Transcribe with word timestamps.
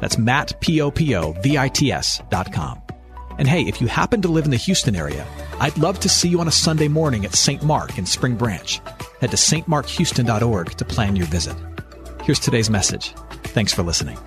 That's 0.00 0.18
Matt, 0.18 0.60
P-O-P-O-V-I-T-S 0.60 2.22
dot 2.30 2.52
com. 2.52 2.82
And 3.38 3.48
hey, 3.48 3.62
if 3.62 3.80
you 3.80 3.86
happen 3.86 4.20
to 4.22 4.28
live 4.28 4.44
in 4.44 4.50
the 4.50 4.56
Houston 4.56 4.94
area, 4.96 5.26
I'd 5.60 5.78
love 5.78 6.00
to 6.00 6.08
see 6.08 6.28
you 6.28 6.40
on 6.40 6.48
a 6.48 6.52
Sunday 6.52 6.88
morning 6.88 7.24
at 7.24 7.34
St. 7.34 7.62
Mark 7.62 7.96
in 7.96 8.04
Spring 8.04 8.36
Branch. 8.36 8.80
Head 9.20 9.30
to 9.30 9.36
stmarkhouston.org 9.36 10.70
to 10.72 10.84
plan 10.84 11.16
your 11.16 11.26
visit. 11.26 11.56
Here's 12.24 12.38
today's 12.38 12.68
message. 12.68 13.14
Thanks 13.44 13.72
for 13.72 13.82
listening. 13.82 14.18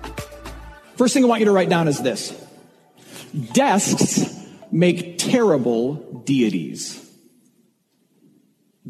First 0.96 1.14
thing 1.14 1.24
I 1.24 1.28
want 1.28 1.40
you 1.40 1.46
to 1.46 1.52
write 1.52 1.68
down 1.68 1.86
is 1.86 2.02
this. 2.02 2.32
Desks 3.52 4.34
make 4.72 5.18
terrible 5.18 5.94
deities. 6.24 7.00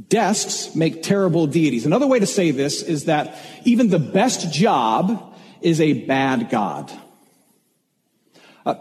Desks 0.08 0.74
make 0.74 1.02
terrible 1.02 1.46
deities. 1.46 1.86
Another 1.86 2.06
way 2.06 2.18
to 2.18 2.26
say 2.26 2.50
this 2.50 2.82
is 2.82 3.04
that 3.04 3.36
even 3.64 3.90
the 3.90 3.98
best 3.98 4.52
job 4.52 5.33
is 5.64 5.80
a 5.80 6.04
bad 6.04 6.50
God. 6.50 6.92
Uh, 8.64 8.74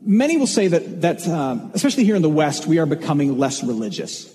many 0.00 0.36
will 0.36 0.46
say 0.46 0.68
that, 0.68 1.00
that 1.00 1.26
uh, 1.26 1.58
especially 1.72 2.04
here 2.04 2.16
in 2.16 2.22
the 2.22 2.28
West, 2.28 2.66
we 2.66 2.78
are 2.78 2.86
becoming 2.86 3.38
less 3.38 3.64
religious. 3.64 4.34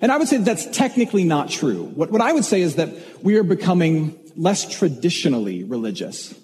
And 0.00 0.10
I 0.10 0.18
would 0.18 0.28
say 0.28 0.38
that 0.38 0.44
that's 0.44 0.66
technically 0.76 1.24
not 1.24 1.48
true. 1.50 1.84
What, 1.84 2.10
what 2.10 2.20
I 2.20 2.32
would 2.32 2.44
say 2.44 2.60
is 2.60 2.76
that 2.76 2.90
we 3.22 3.36
are 3.36 3.42
becoming 3.42 4.18
less 4.36 4.66
traditionally 4.68 5.64
religious. 5.64 6.34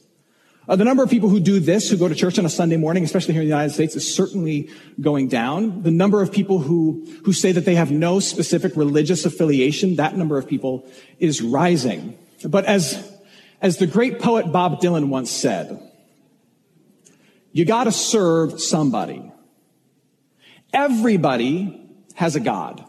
Uh, 0.69 0.77
the 0.77 0.85
number 0.85 1.03
of 1.03 1.11
people 1.11 1.29
who 1.29 1.41
do 1.41 1.59
this, 1.59 1.91
who 1.91 1.97
go 1.97 2.09
to 2.09 2.15
church 2.15 2.39
on 2.39 2.47
a 2.47 2.49
Sunday 2.49 2.77
morning, 2.77 3.05
especially 3.05 3.35
here 3.35 3.43
in 3.43 3.49
the 3.49 3.55
United 3.55 3.75
States, 3.75 3.97
is 3.97 4.15
certainly 4.15 4.71
going 5.01 5.29
down. 5.29 5.83
The 5.83 5.91
number 5.91 6.23
of 6.23 6.31
people 6.31 6.61
who, 6.61 7.07
who 7.25 7.33
say 7.33 7.53
that 7.53 7.65
they 7.65 7.75
have 7.75 7.91
no 7.91 8.21
specific 8.21 8.77
religious 8.77 9.27
affiliation, 9.27 9.97
that 9.97 10.17
number 10.17 10.39
of 10.39 10.47
people 10.47 10.89
is 11.19 11.43
rising. 11.43 12.17
But 12.49 12.65
as 12.65 13.12
as 13.63 13.79
the 13.79 13.87
great 13.87 14.21
poet 14.21 14.53
Bob 14.53 14.81
Dylan 14.81 15.09
once 15.09 15.31
said, 15.31 15.81
you 17.53 17.65
gotta 17.65 17.93
serve 17.93 18.61
somebody. 18.61 19.31
Everybody 20.73 21.81
has 22.15 22.35
a 22.35 22.41
God. 22.41 22.85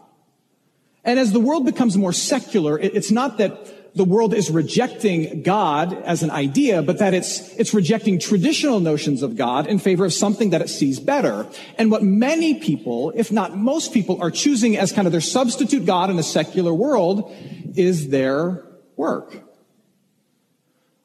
And 1.04 1.18
as 1.18 1.32
the 1.32 1.40
world 1.40 1.64
becomes 1.64 1.96
more 1.96 2.12
secular, 2.12 2.78
it's 2.78 3.10
not 3.10 3.38
that 3.38 3.94
the 3.94 4.04
world 4.04 4.34
is 4.34 4.50
rejecting 4.50 5.42
God 5.42 5.92
as 5.92 6.24
an 6.24 6.30
idea, 6.30 6.82
but 6.82 6.98
that 6.98 7.14
it's, 7.14 7.54
it's 7.54 7.72
rejecting 7.72 8.18
traditional 8.18 8.80
notions 8.80 9.22
of 9.22 9.36
God 9.36 9.68
in 9.68 9.78
favor 9.78 10.04
of 10.04 10.12
something 10.12 10.50
that 10.50 10.62
it 10.62 10.68
sees 10.68 10.98
better. 10.98 11.46
And 11.78 11.92
what 11.92 12.02
many 12.02 12.54
people, 12.54 13.12
if 13.14 13.30
not 13.30 13.56
most 13.56 13.92
people, 13.92 14.20
are 14.20 14.32
choosing 14.32 14.76
as 14.76 14.90
kind 14.90 15.06
of 15.06 15.12
their 15.12 15.20
substitute 15.20 15.86
God 15.86 16.10
in 16.10 16.18
a 16.18 16.24
secular 16.24 16.74
world 16.74 17.32
is 17.76 18.08
their 18.08 18.64
work. 18.96 19.43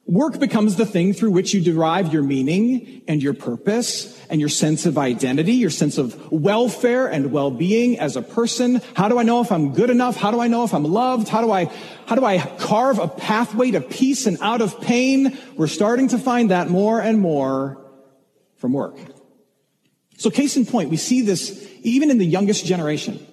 Work 0.09 0.39
becomes 0.39 0.75
the 0.75 0.87
thing 0.87 1.13
through 1.13 1.29
which 1.29 1.53
you 1.53 1.61
derive 1.61 2.11
your 2.11 2.23
meaning 2.23 3.03
and 3.07 3.21
your 3.21 3.35
purpose 3.35 4.19
and 4.27 4.39
your 4.39 4.49
sense 4.49 4.87
of 4.87 4.97
identity, 4.97 5.53
your 5.53 5.69
sense 5.69 5.99
of 5.99 6.31
welfare 6.31 7.05
and 7.05 7.31
well-being 7.31 7.99
as 7.99 8.15
a 8.15 8.23
person. 8.23 8.81
How 8.95 9.07
do 9.07 9.19
I 9.19 9.23
know 9.23 9.41
if 9.41 9.51
I'm 9.51 9.71
good 9.75 9.91
enough? 9.91 10.17
How 10.17 10.31
do 10.31 10.39
I 10.39 10.47
know 10.47 10.63
if 10.63 10.73
I'm 10.73 10.83
loved? 10.83 11.27
How 11.27 11.41
do 11.41 11.51
I, 11.51 11.65
how 12.07 12.15
do 12.15 12.25
I 12.25 12.39
carve 12.39 12.97
a 12.97 13.07
pathway 13.07 13.69
to 13.69 13.81
peace 13.81 14.25
and 14.25 14.39
out 14.41 14.61
of 14.61 14.81
pain? 14.81 15.37
We're 15.55 15.67
starting 15.67 16.07
to 16.07 16.17
find 16.17 16.49
that 16.49 16.69
more 16.69 16.99
and 16.99 17.19
more 17.19 17.77
from 18.57 18.73
work. 18.73 18.97
So 20.17 20.31
case 20.31 20.57
in 20.57 20.65
point, 20.65 20.89
we 20.89 20.97
see 20.97 21.21
this 21.21 21.69
even 21.83 22.09
in 22.09 22.17
the 22.17 22.25
youngest 22.25 22.65
generation. 22.65 23.23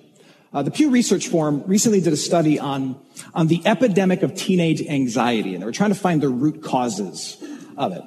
Uh, 0.56 0.62
the 0.62 0.70
Pew 0.70 0.88
Research 0.88 1.28
Forum 1.28 1.62
recently 1.66 2.00
did 2.00 2.14
a 2.14 2.16
study 2.16 2.58
on, 2.58 2.98
on 3.34 3.48
the 3.48 3.60
epidemic 3.66 4.22
of 4.22 4.34
teenage 4.34 4.80
anxiety, 4.80 5.52
and 5.52 5.60
they 5.60 5.66
were 5.66 5.70
trying 5.70 5.90
to 5.92 5.98
find 5.98 6.22
the 6.22 6.30
root 6.30 6.62
causes 6.62 7.36
of 7.76 7.92
it. 7.92 8.00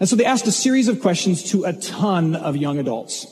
And 0.00 0.08
so 0.08 0.16
they 0.16 0.24
asked 0.24 0.46
a 0.46 0.50
series 0.50 0.88
of 0.88 1.02
questions 1.02 1.50
to 1.50 1.64
a 1.64 1.74
ton 1.74 2.34
of 2.34 2.56
young 2.56 2.78
adults. 2.78 3.26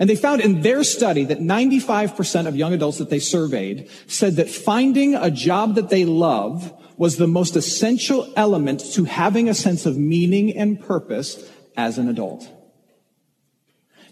And 0.00 0.10
they 0.10 0.16
found 0.16 0.40
in 0.40 0.62
their 0.62 0.82
study 0.82 1.26
that 1.26 1.38
95% 1.38 2.48
of 2.48 2.56
young 2.56 2.72
adults 2.74 2.98
that 2.98 3.08
they 3.08 3.20
surveyed 3.20 3.88
said 4.08 4.34
that 4.34 4.50
finding 4.50 5.14
a 5.14 5.30
job 5.30 5.76
that 5.76 5.88
they 5.88 6.04
love 6.04 6.74
was 6.96 7.18
the 7.18 7.28
most 7.28 7.54
essential 7.54 8.32
element 8.34 8.80
to 8.94 9.04
having 9.04 9.48
a 9.48 9.54
sense 9.54 9.86
of 9.86 9.96
meaning 9.96 10.56
and 10.56 10.80
purpose 10.80 11.48
as 11.76 11.98
an 11.98 12.08
adult. 12.08 12.52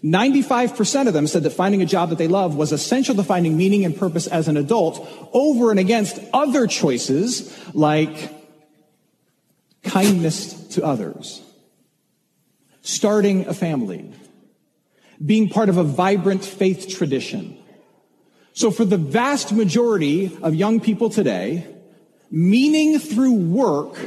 95% 0.03 1.07
of 1.07 1.13
them 1.13 1.25
said 1.25 1.43
that 1.43 1.51
finding 1.51 1.81
a 1.81 1.85
job 1.85 2.09
that 2.09 2.17
they 2.17 2.27
love 2.27 2.55
was 2.55 2.71
essential 2.71 3.15
to 3.15 3.23
finding 3.23 3.57
meaning 3.57 3.83
and 3.83 3.97
purpose 3.97 4.27
as 4.27 4.47
an 4.47 4.57
adult 4.57 5.07
over 5.33 5.71
and 5.71 5.79
against 5.79 6.19
other 6.33 6.67
choices 6.67 7.57
like 7.73 8.33
kindness 9.83 10.53
to 10.69 10.83
others, 10.83 11.41
starting 12.81 13.47
a 13.47 13.53
family, 13.53 14.11
being 15.25 15.49
part 15.49 15.69
of 15.69 15.77
a 15.77 15.83
vibrant 15.83 16.45
faith 16.45 16.87
tradition. 16.89 17.57
So 18.53 18.69
for 18.69 18.85
the 18.85 18.97
vast 18.97 19.51
majority 19.51 20.37
of 20.41 20.53
young 20.53 20.79
people 20.79 21.09
today, 21.09 21.65
meaning 22.29 22.99
through 22.99 23.33
work 23.33 23.97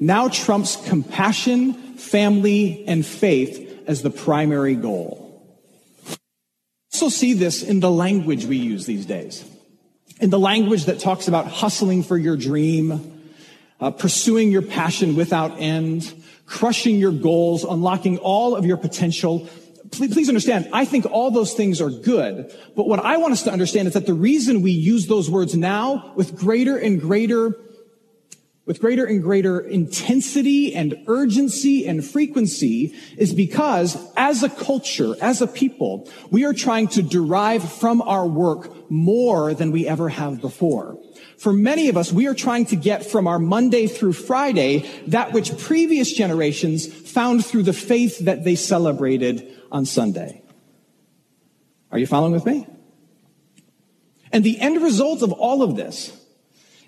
now 0.00 0.28
trumps 0.28 0.76
compassion, 0.88 1.74
family, 1.96 2.84
and 2.86 3.04
faith 3.04 3.84
as 3.86 4.02
the 4.02 4.10
primary 4.10 4.74
goal 4.74 5.27
also 7.00 7.16
see 7.16 7.32
this 7.32 7.62
in 7.62 7.78
the 7.78 7.90
language 7.90 8.44
we 8.44 8.56
use 8.56 8.84
these 8.84 9.06
days. 9.06 9.44
In 10.20 10.30
the 10.30 10.38
language 10.38 10.86
that 10.86 10.98
talks 10.98 11.28
about 11.28 11.46
hustling 11.46 12.02
for 12.02 12.18
your 12.18 12.36
dream, 12.36 13.22
uh, 13.78 13.92
pursuing 13.92 14.50
your 14.50 14.62
passion 14.62 15.14
without 15.14 15.60
end, 15.60 16.12
crushing 16.44 16.96
your 16.96 17.12
goals, 17.12 17.62
unlocking 17.62 18.18
all 18.18 18.56
of 18.56 18.66
your 18.66 18.76
potential. 18.76 19.48
Please, 19.92 20.12
please 20.12 20.28
understand, 20.28 20.68
I 20.72 20.84
think 20.84 21.06
all 21.06 21.30
those 21.30 21.54
things 21.54 21.80
are 21.80 21.88
good. 21.88 22.52
But 22.74 22.88
what 22.88 22.98
I 22.98 23.18
want 23.18 23.32
us 23.32 23.44
to 23.44 23.52
understand 23.52 23.86
is 23.86 23.94
that 23.94 24.06
the 24.06 24.12
reason 24.12 24.62
we 24.62 24.72
use 24.72 25.06
those 25.06 25.30
words 25.30 25.54
now 25.54 26.12
with 26.16 26.34
greater 26.34 26.76
and 26.76 27.00
greater 27.00 27.54
with 28.68 28.82
greater 28.82 29.06
and 29.06 29.22
greater 29.22 29.60
intensity 29.60 30.74
and 30.74 30.94
urgency 31.06 31.86
and 31.86 32.04
frequency 32.04 32.94
is 33.16 33.32
because 33.32 33.96
as 34.14 34.42
a 34.42 34.50
culture, 34.50 35.14
as 35.22 35.40
a 35.40 35.46
people, 35.46 36.06
we 36.30 36.44
are 36.44 36.52
trying 36.52 36.86
to 36.86 37.00
derive 37.00 37.66
from 37.72 38.02
our 38.02 38.26
work 38.26 38.90
more 38.90 39.54
than 39.54 39.72
we 39.72 39.88
ever 39.88 40.10
have 40.10 40.42
before. 40.42 40.98
For 41.38 41.50
many 41.50 41.88
of 41.88 41.96
us, 41.96 42.12
we 42.12 42.26
are 42.26 42.34
trying 42.34 42.66
to 42.66 42.76
get 42.76 43.10
from 43.10 43.26
our 43.26 43.38
Monday 43.38 43.86
through 43.86 44.12
Friday 44.12 44.86
that 45.06 45.32
which 45.32 45.56
previous 45.56 46.12
generations 46.12 46.86
found 46.86 47.46
through 47.46 47.62
the 47.62 47.72
faith 47.72 48.18
that 48.26 48.44
they 48.44 48.54
celebrated 48.54 49.50
on 49.72 49.86
Sunday. 49.86 50.42
Are 51.90 51.98
you 51.98 52.06
following 52.06 52.32
with 52.32 52.44
me? 52.44 52.66
And 54.30 54.44
the 54.44 54.60
end 54.60 54.82
result 54.82 55.22
of 55.22 55.32
all 55.32 55.62
of 55.62 55.74
this 55.74 56.12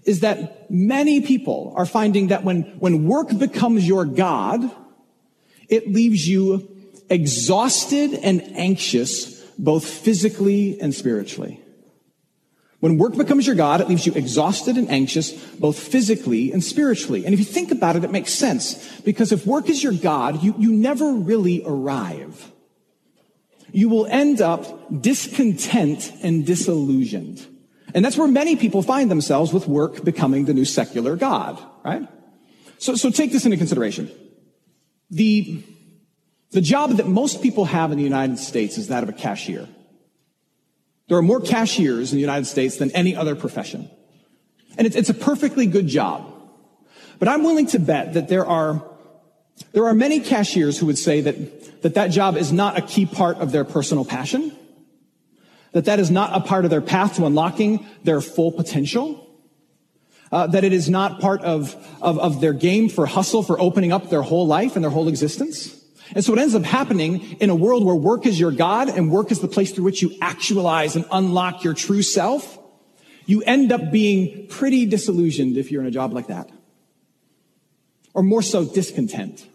is 0.04 0.20
that 0.20 0.70
many 0.70 1.20
people 1.20 1.72
are 1.76 1.86
finding 1.86 2.28
that 2.28 2.44
when, 2.44 2.62
when 2.78 3.06
work 3.06 3.36
becomes 3.36 3.86
your 3.86 4.04
God, 4.04 4.70
it 5.68 5.90
leaves 5.90 6.28
you 6.28 6.68
exhausted 7.08 8.14
and 8.14 8.42
anxious, 8.56 9.40
both 9.58 9.84
physically 9.84 10.80
and 10.80 10.94
spiritually. 10.94 11.60
When 12.80 12.96
work 12.96 13.14
becomes 13.14 13.46
your 13.46 13.56
God, 13.56 13.82
it 13.82 13.88
leaves 13.88 14.06
you 14.06 14.14
exhausted 14.14 14.78
and 14.78 14.90
anxious, 14.90 15.32
both 15.32 15.78
physically 15.78 16.50
and 16.50 16.64
spiritually. 16.64 17.26
And 17.26 17.34
if 17.34 17.38
you 17.38 17.44
think 17.44 17.70
about 17.70 17.96
it, 17.96 18.04
it 18.04 18.10
makes 18.10 18.32
sense. 18.32 19.00
Because 19.02 19.32
if 19.32 19.46
work 19.46 19.68
is 19.68 19.82
your 19.82 19.92
God, 19.92 20.42
you, 20.42 20.54
you 20.58 20.72
never 20.72 21.12
really 21.12 21.62
arrive. 21.66 22.50
You 23.70 23.90
will 23.90 24.06
end 24.06 24.40
up 24.40 25.02
discontent 25.02 26.10
and 26.22 26.46
disillusioned. 26.46 27.46
And 27.94 28.04
that's 28.04 28.16
where 28.16 28.28
many 28.28 28.56
people 28.56 28.82
find 28.82 29.10
themselves 29.10 29.52
with 29.52 29.66
work 29.66 30.04
becoming 30.04 30.44
the 30.44 30.54
new 30.54 30.64
secular 30.64 31.16
God, 31.16 31.58
right? 31.84 32.06
So, 32.78 32.94
so 32.94 33.10
take 33.10 33.32
this 33.32 33.44
into 33.44 33.56
consideration. 33.56 34.10
The, 35.10 35.62
the 36.50 36.60
job 36.60 36.90
that 36.98 37.06
most 37.06 37.42
people 37.42 37.64
have 37.66 37.92
in 37.92 37.98
the 37.98 38.04
United 38.04 38.38
States 38.38 38.78
is 38.78 38.88
that 38.88 39.02
of 39.02 39.08
a 39.08 39.12
cashier. 39.12 39.68
There 41.08 41.18
are 41.18 41.22
more 41.22 41.40
cashiers 41.40 42.12
in 42.12 42.16
the 42.16 42.20
United 42.20 42.46
States 42.46 42.76
than 42.76 42.90
any 42.92 43.16
other 43.16 43.34
profession. 43.34 43.90
And 44.78 44.86
it's, 44.86 44.96
it's 44.96 45.10
a 45.10 45.14
perfectly 45.14 45.66
good 45.66 45.88
job. 45.88 46.32
But 47.18 47.28
I'm 47.28 47.42
willing 47.42 47.66
to 47.68 47.78
bet 47.78 48.14
that 48.14 48.28
there 48.28 48.46
are 48.46 48.82
There 49.72 49.84
are 49.84 49.94
many 49.94 50.20
cashiers 50.20 50.78
who 50.78 50.86
would 50.86 50.96
say 50.96 51.20
that, 51.20 51.82
that 51.82 51.94
that 51.94 52.08
job 52.10 52.36
is 52.36 52.50
not 52.50 52.78
a 52.78 52.80
key 52.80 53.04
part 53.04 53.36
of 53.44 53.52
their 53.52 53.64
personal 53.64 54.06
passion, 54.06 54.56
that 55.72 55.84
that 55.84 56.00
is 56.00 56.10
not 56.10 56.34
a 56.34 56.40
part 56.40 56.64
of 56.64 56.70
their 56.70 56.80
path 56.80 57.16
to 57.16 57.26
unlocking 57.26 57.86
their 58.04 58.20
full 58.20 58.52
potential, 58.52 59.28
uh, 60.32 60.46
that 60.48 60.64
it 60.64 60.72
is 60.72 60.88
not 60.88 61.20
part 61.20 61.42
of, 61.42 61.74
of, 62.00 62.18
of 62.18 62.40
their 62.40 62.52
game 62.52 62.88
for 62.88 63.06
hustle, 63.06 63.42
for 63.42 63.60
opening 63.60 63.92
up 63.92 64.10
their 64.10 64.22
whole 64.22 64.46
life 64.46 64.76
and 64.76 64.84
their 64.84 64.90
whole 64.90 65.08
existence. 65.08 65.76
And 66.14 66.24
so 66.24 66.32
what 66.32 66.40
ends 66.40 66.54
up 66.54 66.64
happening 66.64 67.36
in 67.40 67.50
a 67.50 67.54
world 67.54 67.84
where 67.84 67.94
work 67.94 68.26
is 68.26 68.38
your 68.38 68.50
God 68.50 68.88
and 68.88 69.10
work 69.10 69.30
is 69.30 69.40
the 69.40 69.48
place 69.48 69.72
through 69.72 69.84
which 69.84 70.02
you 70.02 70.12
actualize 70.20 70.96
and 70.96 71.04
unlock 71.12 71.62
your 71.62 71.74
true 71.74 72.02
self, 72.02 72.58
you 73.26 73.42
end 73.42 73.70
up 73.70 73.92
being 73.92 74.48
pretty 74.48 74.86
disillusioned 74.86 75.56
if 75.56 75.70
you're 75.70 75.82
in 75.82 75.86
a 75.86 75.92
job 75.92 76.12
like 76.12 76.26
that. 76.26 76.50
Or 78.12 78.24
more 78.24 78.42
so, 78.42 78.64
discontent. 78.64 79.46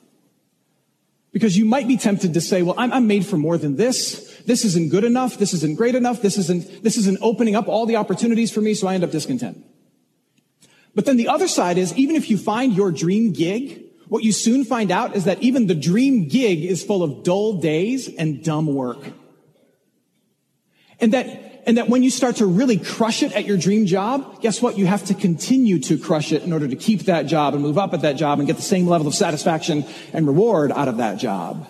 Because 1.33 1.57
you 1.57 1.65
might 1.65 1.87
be 1.87 1.97
tempted 1.97 2.35
to 2.35 2.41
say, 2.41 2.61
well, 2.61 2.75
I'm, 2.77 2.93
I'm, 2.93 3.07
made 3.07 3.25
for 3.25 3.37
more 3.37 3.57
than 3.57 3.75
this. 3.75 4.34
This 4.45 4.63
isn't 4.65 4.89
good 4.89 5.03
enough. 5.03 5.37
This 5.37 5.53
isn't 5.53 5.75
great 5.75 5.95
enough. 5.95 6.21
This 6.21 6.37
isn't, 6.37 6.83
this 6.83 6.97
isn't 6.97 7.17
opening 7.21 7.55
up 7.55 7.67
all 7.67 7.85
the 7.85 7.95
opportunities 7.95 8.51
for 8.51 8.61
me. 8.61 8.73
So 8.73 8.87
I 8.87 8.95
end 8.95 9.03
up 9.03 9.11
discontent. 9.11 9.65
But 10.93 11.05
then 11.05 11.17
the 11.17 11.27
other 11.27 11.47
side 11.47 11.77
is 11.77 11.95
even 11.97 12.15
if 12.15 12.29
you 12.29 12.37
find 12.37 12.73
your 12.73 12.91
dream 12.91 13.33
gig, 13.33 13.83
what 14.07 14.23
you 14.23 14.31
soon 14.31 14.63
find 14.63 14.91
out 14.91 15.15
is 15.15 15.25
that 15.25 15.41
even 15.41 15.67
the 15.67 15.75
dream 15.75 16.27
gig 16.27 16.63
is 16.63 16.83
full 16.83 17.03
of 17.03 17.23
dull 17.23 17.59
days 17.59 18.07
and 18.07 18.43
dumb 18.43 18.67
work. 18.67 18.99
And 20.99 21.11
that, 21.13 21.63
and 21.65 21.77
that 21.77 21.89
when 21.89 22.03
you 22.03 22.09
start 22.09 22.37
to 22.37 22.45
really 22.45 22.77
crush 22.77 23.23
it 23.23 23.33
at 23.33 23.45
your 23.45 23.57
dream 23.57 23.87
job, 23.87 24.41
guess 24.41 24.61
what? 24.61 24.77
You 24.77 24.85
have 24.85 25.03
to 25.05 25.13
continue 25.13 25.79
to 25.79 25.97
crush 25.97 26.31
it 26.31 26.43
in 26.43 26.53
order 26.53 26.67
to 26.67 26.75
keep 26.75 27.01
that 27.05 27.25
job 27.25 27.55
and 27.55 27.63
move 27.63 27.77
up 27.77 27.93
at 27.93 28.01
that 28.03 28.15
job 28.15 28.39
and 28.39 28.47
get 28.47 28.55
the 28.55 28.61
same 28.61 28.87
level 28.87 29.07
of 29.07 29.15
satisfaction 29.15 29.83
and 30.13 30.27
reward 30.27 30.71
out 30.71 30.87
of 30.87 30.97
that 30.97 31.17
job. 31.17 31.67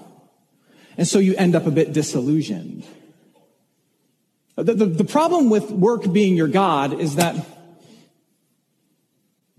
And 0.98 1.08
so 1.08 1.20
you 1.20 1.36
end 1.36 1.56
up 1.56 1.66
a 1.66 1.72
bit 1.72 1.94
disillusioned. 1.94 2.86
The, 4.56 4.74
the, 4.74 4.86
the 4.86 5.04
problem 5.04 5.50
with 5.50 5.70
work 5.72 6.12
being 6.12 6.36
your 6.36 6.48
God 6.48 7.00
is 7.00 7.16
that 7.16 7.36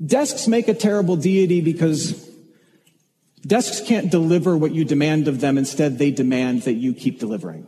desks 0.04 0.48
make 0.48 0.68
a 0.68 0.74
terrible 0.74 1.16
deity 1.16 1.60
because 1.60 2.26
Desks 3.46 3.80
can't 3.80 4.10
deliver 4.10 4.56
what 4.56 4.74
you 4.74 4.84
demand 4.84 5.28
of 5.28 5.40
them. 5.40 5.56
Instead, 5.56 5.98
they 5.98 6.10
demand 6.10 6.62
that 6.62 6.74
you 6.74 6.92
keep 6.92 7.20
delivering. 7.20 7.66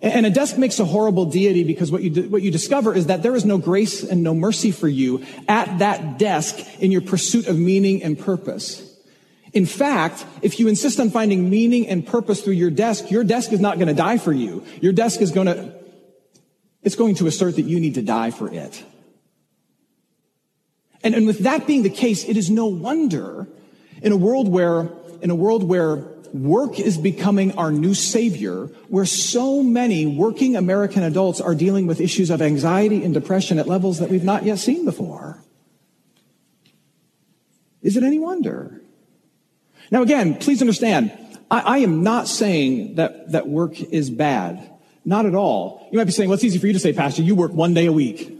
And 0.00 0.26
a 0.26 0.30
desk 0.30 0.58
makes 0.58 0.78
a 0.78 0.84
horrible 0.84 1.26
deity 1.26 1.64
because 1.64 1.90
what 1.90 2.02
you, 2.02 2.22
what 2.28 2.42
you 2.42 2.50
discover 2.50 2.94
is 2.94 3.06
that 3.06 3.22
there 3.22 3.34
is 3.34 3.44
no 3.44 3.58
grace 3.58 4.02
and 4.02 4.22
no 4.22 4.34
mercy 4.34 4.70
for 4.70 4.88
you 4.88 5.24
at 5.48 5.78
that 5.78 6.18
desk 6.18 6.58
in 6.80 6.90
your 6.90 7.00
pursuit 7.00 7.48
of 7.48 7.58
meaning 7.58 8.02
and 8.02 8.18
purpose. 8.18 8.87
In 9.52 9.66
fact, 9.66 10.26
if 10.42 10.60
you 10.60 10.68
insist 10.68 11.00
on 11.00 11.10
finding 11.10 11.48
meaning 11.48 11.88
and 11.88 12.06
purpose 12.06 12.42
through 12.42 12.54
your 12.54 12.70
desk, 12.70 13.10
your 13.10 13.24
desk 13.24 13.52
is 13.52 13.60
not 13.60 13.76
going 13.76 13.88
to 13.88 13.94
die 13.94 14.18
for 14.18 14.32
you. 14.32 14.64
Your 14.80 14.92
desk 14.92 15.20
is 15.20 15.30
going 15.30 15.46
to, 15.46 15.74
it's 16.82 16.96
going 16.96 17.14
to 17.16 17.26
assert 17.26 17.56
that 17.56 17.62
you 17.62 17.80
need 17.80 17.94
to 17.94 18.02
die 18.02 18.30
for 18.30 18.52
it. 18.52 18.84
And, 21.02 21.14
and 21.14 21.26
with 21.26 21.40
that 21.40 21.66
being 21.66 21.82
the 21.82 21.90
case, 21.90 22.24
it 22.24 22.36
is 22.36 22.50
no 22.50 22.66
wonder 22.66 23.48
in 24.02 24.12
a 24.12 24.16
world 24.16 24.48
where, 24.48 24.90
in 25.22 25.30
a 25.30 25.34
world 25.34 25.62
where 25.62 26.04
work 26.32 26.78
is 26.78 26.98
becoming 26.98 27.56
our 27.56 27.72
new 27.72 27.94
savior, 27.94 28.66
where 28.88 29.06
so 29.06 29.62
many 29.62 30.06
working 30.06 30.56
American 30.56 31.02
adults 31.02 31.40
are 31.40 31.54
dealing 31.54 31.86
with 31.86 32.00
issues 32.00 32.30
of 32.30 32.42
anxiety 32.42 33.04
and 33.04 33.14
depression 33.14 33.58
at 33.58 33.66
levels 33.66 33.98
that 33.98 34.10
we've 34.10 34.24
not 34.24 34.44
yet 34.44 34.58
seen 34.58 34.84
before. 34.84 35.42
Is 37.80 37.96
it 37.96 38.02
any 38.02 38.18
wonder? 38.18 38.77
Now 39.90 40.02
again, 40.02 40.36
please 40.36 40.60
understand, 40.60 41.12
I, 41.50 41.60
I 41.60 41.78
am 41.78 42.02
not 42.02 42.28
saying 42.28 42.96
that, 42.96 43.32
that 43.32 43.48
work 43.48 43.80
is 43.80 44.10
bad. 44.10 44.70
Not 45.04 45.24
at 45.24 45.34
all. 45.34 45.88
You 45.90 45.98
might 45.98 46.04
be 46.04 46.12
saying, 46.12 46.28
well, 46.28 46.34
it's 46.34 46.44
easy 46.44 46.58
for 46.58 46.66
you 46.66 46.74
to 46.74 46.78
say, 46.78 46.92
Pastor, 46.92 47.22
you 47.22 47.34
work 47.34 47.52
one 47.52 47.72
day 47.72 47.86
a 47.86 47.92
week 47.92 48.38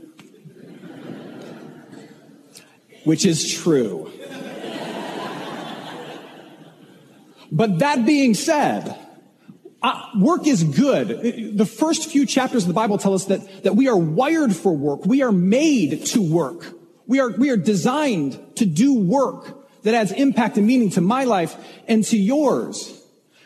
which 3.09 3.25
is 3.25 3.51
true. 3.51 4.13
but 7.51 7.79
that 7.79 8.05
being 8.05 8.35
said, 8.35 8.95
uh, 9.83 10.03
work 10.19 10.47
is 10.47 10.63
good. 10.63 11.57
The 11.57 11.65
first 11.65 12.11
few 12.11 12.27
chapters 12.27 12.65
of 12.65 12.69
the 12.69 12.75
Bible 12.75 12.99
tell 12.99 13.15
us 13.15 13.25
that, 13.25 13.63
that 13.63 13.77
we 13.77 13.89
are 13.89 13.97
wired 13.97 14.55
for 14.55 14.77
work. 14.77 15.07
We 15.07 15.23
are 15.23 15.33
made 15.33 16.05
to 16.07 16.21
work. 16.21 16.67
We 17.07 17.19
are, 17.21 17.31
we 17.31 17.49
are 17.49 17.57
designed 17.57 18.57
to 18.57 18.67
do 18.67 18.99
work 18.99 19.58
that 19.83 19.95
adds 19.95 20.13
impact 20.13 20.57
and 20.57 20.67
meaning 20.67 20.91
to 20.91 21.01
my 21.01 21.25
life 21.25 21.57
and 21.87 22.05
to 22.05 22.19
yours. 22.19 22.95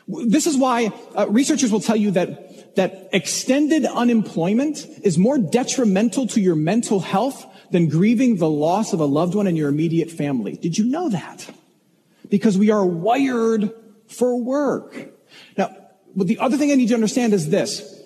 This 0.08 0.46
is 0.46 0.56
why 0.56 0.92
uh, 1.16 1.26
researchers 1.28 1.70
will 1.70 1.80
tell 1.80 1.96
you 1.96 2.10
that, 2.12 2.76
that 2.76 3.08
extended 3.12 3.84
unemployment 3.84 4.86
is 5.02 5.16
more 5.16 5.38
detrimental 5.38 6.26
to 6.28 6.40
your 6.40 6.56
mental 6.56 7.00
health 7.00 7.46
than 7.70 7.88
grieving 7.88 8.36
the 8.36 8.50
loss 8.50 8.92
of 8.92 9.00
a 9.00 9.04
loved 9.04 9.34
one 9.34 9.46
in 9.46 9.56
your 9.56 9.68
immediate 9.68 10.10
family. 10.10 10.56
Did 10.56 10.76
you 10.76 10.84
know 10.84 11.08
that? 11.08 11.48
Because 12.28 12.58
we 12.58 12.70
are 12.70 12.84
wired 12.84 13.72
for 14.08 14.38
work. 14.38 14.94
Now, 15.56 15.74
the 16.14 16.38
other 16.38 16.56
thing 16.56 16.70
I 16.70 16.74
need 16.74 16.84
you 16.84 16.88
to 16.88 16.94
understand 16.94 17.32
is 17.32 17.48
this. 17.48 18.00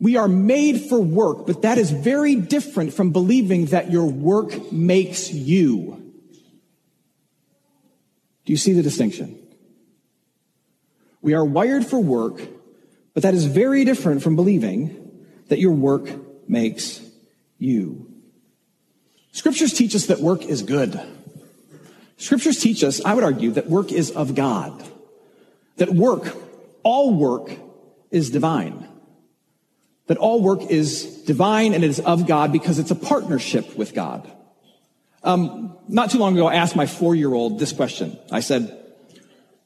We 0.00 0.16
are 0.16 0.28
made 0.28 0.80
for 0.80 1.00
work, 1.00 1.46
but 1.46 1.62
that 1.62 1.76
is 1.76 1.90
very 1.90 2.34
different 2.34 2.94
from 2.94 3.10
believing 3.10 3.66
that 3.66 3.90
your 3.90 4.06
work 4.06 4.72
makes 4.72 5.32
you. 5.32 5.99
Do 8.44 8.52
you 8.52 8.56
see 8.56 8.72
the 8.72 8.82
distinction? 8.82 9.38
We 11.22 11.34
are 11.34 11.44
wired 11.44 11.84
for 11.86 11.98
work, 11.98 12.40
but 13.14 13.22
that 13.22 13.34
is 13.34 13.44
very 13.44 13.84
different 13.84 14.22
from 14.22 14.36
believing 14.36 15.26
that 15.48 15.58
your 15.58 15.72
work 15.72 16.08
makes 16.48 17.00
you. 17.58 18.10
Scriptures 19.32 19.72
teach 19.72 19.94
us 19.94 20.06
that 20.06 20.20
work 20.20 20.44
is 20.44 20.62
good. 20.62 21.00
Scriptures 22.16 22.58
teach 22.58 22.82
us, 22.82 23.04
I 23.04 23.14
would 23.14 23.24
argue, 23.24 23.52
that 23.52 23.68
work 23.68 23.92
is 23.92 24.10
of 24.10 24.34
God. 24.34 24.82
That 25.76 25.90
work, 25.90 26.36
all 26.82 27.14
work, 27.14 27.50
is 28.10 28.30
divine. 28.30 28.86
That 30.06 30.18
all 30.18 30.42
work 30.42 30.62
is 30.62 31.22
divine 31.22 31.72
and 31.72 31.84
it 31.84 31.88
is 31.88 32.00
of 32.00 32.26
God 32.26 32.52
because 32.52 32.78
it's 32.78 32.90
a 32.90 32.96
partnership 32.96 33.76
with 33.76 33.94
God. 33.94 34.30
Um, 35.22 35.76
not 35.88 36.10
too 36.10 36.18
long 36.18 36.34
ago, 36.34 36.46
I 36.46 36.54
asked 36.54 36.76
my 36.76 36.86
four-year-old 36.86 37.58
this 37.58 37.72
question. 37.72 38.18
I 38.30 38.40
said, 38.40 38.76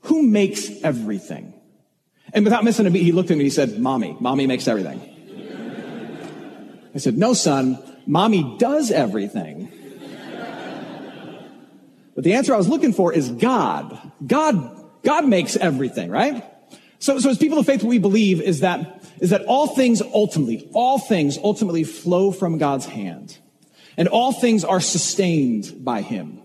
who 0.03 0.23
makes 0.23 0.69
everything? 0.83 1.55
And 2.33 2.45
without 2.45 2.65
missing 2.65 2.87
a 2.87 2.91
beat, 2.91 3.05
he 3.05 3.13
looked 3.13 3.31
at 3.31 3.37
me 3.37 3.45
and 3.45 3.47
he 3.47 3.51
said, 3.51 3.79
mommy. 3.79 4.17
Mommy 4.19 4.47
makes 4.47 4.67
everything. 4.67 5.01
I 6.95 6.99
said, 6.99 7.17
no, 7.17 7.35
son. 7.35 7.79
Mommy 8.07 8.57
does 8.59 8.91
everything. 8.91 9.71
But 12.15 12.25
the 12.25 12.35
answer 12.35 12.55
I 12.55 12.57
was 12.57 12.69
looking 12.69 12.93
for 12.93 13.13
is 13.13 13.29
God. 13.29 13.99
God, 14.25 14.85
God 15.03 15.27
makes 15.27 15.57
everything, 15.57 16.11
right? 16.11 16.45
So, 16.99 17.19
so 17.19 17.31
as 17.31 17.39
people 17.39 17.59
of 17.59 17.67
faith, 17.67 17.83
what 17.83 17.91
we 17.91 17.99
believe 17.99 18.41
is 18.41 18.61
that, 18.61 19.05
is 19.19 19.31
that 19.31 19.45
all 19.47 19.67
things 19.67 20.01
ultimately, 20.01 20.69
all 20.73 20.99
things 20.99 21.39
ultimately 21.39 21.85
flow 21.85 22.31
from 22.31 22.59
God's 22.59 22.87
hand. 22.87 23.39
And 23.97 24.09
all 24.09 24.33
things 24.33 24.65
are 24.65 24.81
sustained 24.81 25.85
by 25.85 26.03
Him. 26.03 26.41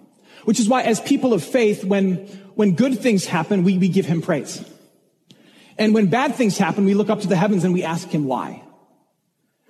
Which 0.46 0.60
is 0.60 0.70
why 0.70 0.84
as 0.84 1.00
people 1.00 1.34
of 1.34 1.44
faith, 1.44 1.84
when, 1.84 2.16
when 2.56 2.76
good 2.76 3.00
things 3.00 3.26
happen, 3.26 3.64
we, 3.64 3.78
we 3.78 3.90
give 3.90 4.06
Him 4.06 4.22
praise. 4.22 4.64
And 5.78 5.94
when 5.94 6.08
bad 6.08 6.36
things 6.36 6.58
happen, 6.58 6.86
we 6.86 6.94
look 6.94 7.10
up 7.10 7.22
to 7.22 7.28
the 7.28 7.36
heavens 7.36 7.64
and 7.64 7.74
we 7.74 7.84
ask 7.84 8.08
Him 8.10 8.26
why. 8.26 8.64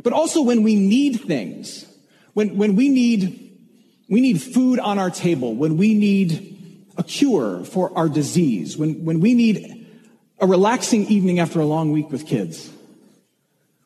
But 0.03 0.13
also 0.13 0.41
when 0.41 0.63
we 0.63 0.75
need 0.75 1.21
things, 1.21 1.85
when, 2.33 2.57
when 2.57 2.75
we 2.75 2.89
need, 2.89 3.57
we 4.09 4.21
need 4.21 4.41
food 4.41 4.79
on 4.79 4.97
our 4.97 5.09
table, 5.09 5.53
when 5.53 5.77
we 5.77 5.93
need 5.93 6.87
a 6.97 7.03
cure 7.03 7.63
for 7.63 7.97
our 7.97 8.09
disease, 8.09 8.77
when, 8.77 9.05
when 9.05 9.19
we 9.19 9.33
need 9.33 9.87
a 10.39 10.47
relaxing 10.47 11.05
evening 11.07 11.39
after 11.39 11.59
a 11.59 11.65
long 11.65 11.91
week 11.91 12.11
with 12.11 12.25
kids, 12.25 12.69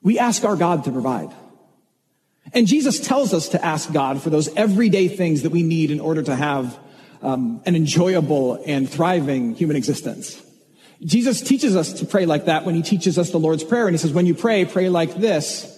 we 0.02 0.20
ask 0.20 0.44
our 0.44 0.56
God 0.56 0.84
to 0.86 0.92
provide. 0.92 1.30
And 2.54 2.68
Jesus 2.68 3.00
tells 3.00 3.34
us 3.34 3.50
to 3.50 3.66
ask 3.66 3.92
God 3.92 4.22
for 4.22 4.30
those 4.30 4.54
everyday 4.56 5.08
things 5.08 5.42
that 5.42 5.52
we 5.52 5.64
need 5.64 5.90
in 5.90 6.00
order 6.00 6.22
to 6.22 6.36
have 6.36 6.78
um, 7.22 7.62
an 7.66 7.76
enjoyable 7.76 8.62
and 8.66 8.88
thriving 8.90 9.56
human 9.56 9.76
existence. 9.76 10.42
Jesus 11.02 11.42
teaches 11.42 11.76
us 11.76 11.94
to 11.94 12.06
pray 12.06 12.26
like 12.26 12.46
that 12.46 12.66
when 12.66 12.76
he 12.76 12.82
teaches 12.82 13.18
us 13.18 13.32
the 13.32 13.40
Lord's 13.40 13.64
Prayer. 13.64 13.88
And 13.88 13.94
he 13.94 13.98
says, 13.98 14.14
when 14.14 14.26
you 14.26 14.36
pray, 14.36 14.66
pray 14.66 14.90
like 14.90 15.16
this. 15.16 15.70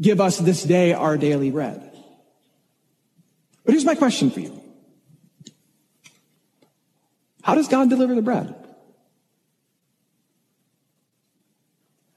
Give 0.00 0.20
us 0.20 0.38
this 0.38 0.62
day 0.62 0.92
our 0.92 1.16
daily 1.16 1.50
bread. 1.50 1.84
But 3.64 3.72
here's 3.72 3.84
my 3.84 3.94
question 3.94 4.30
for 4.30 4.40
you. 4.40 4.62
How 7.42 7.54
does 7.54 7.68
God 7.68 7.88
deliver 7.88 8.14
the 8.14 8.22
bread? 8.22 8.54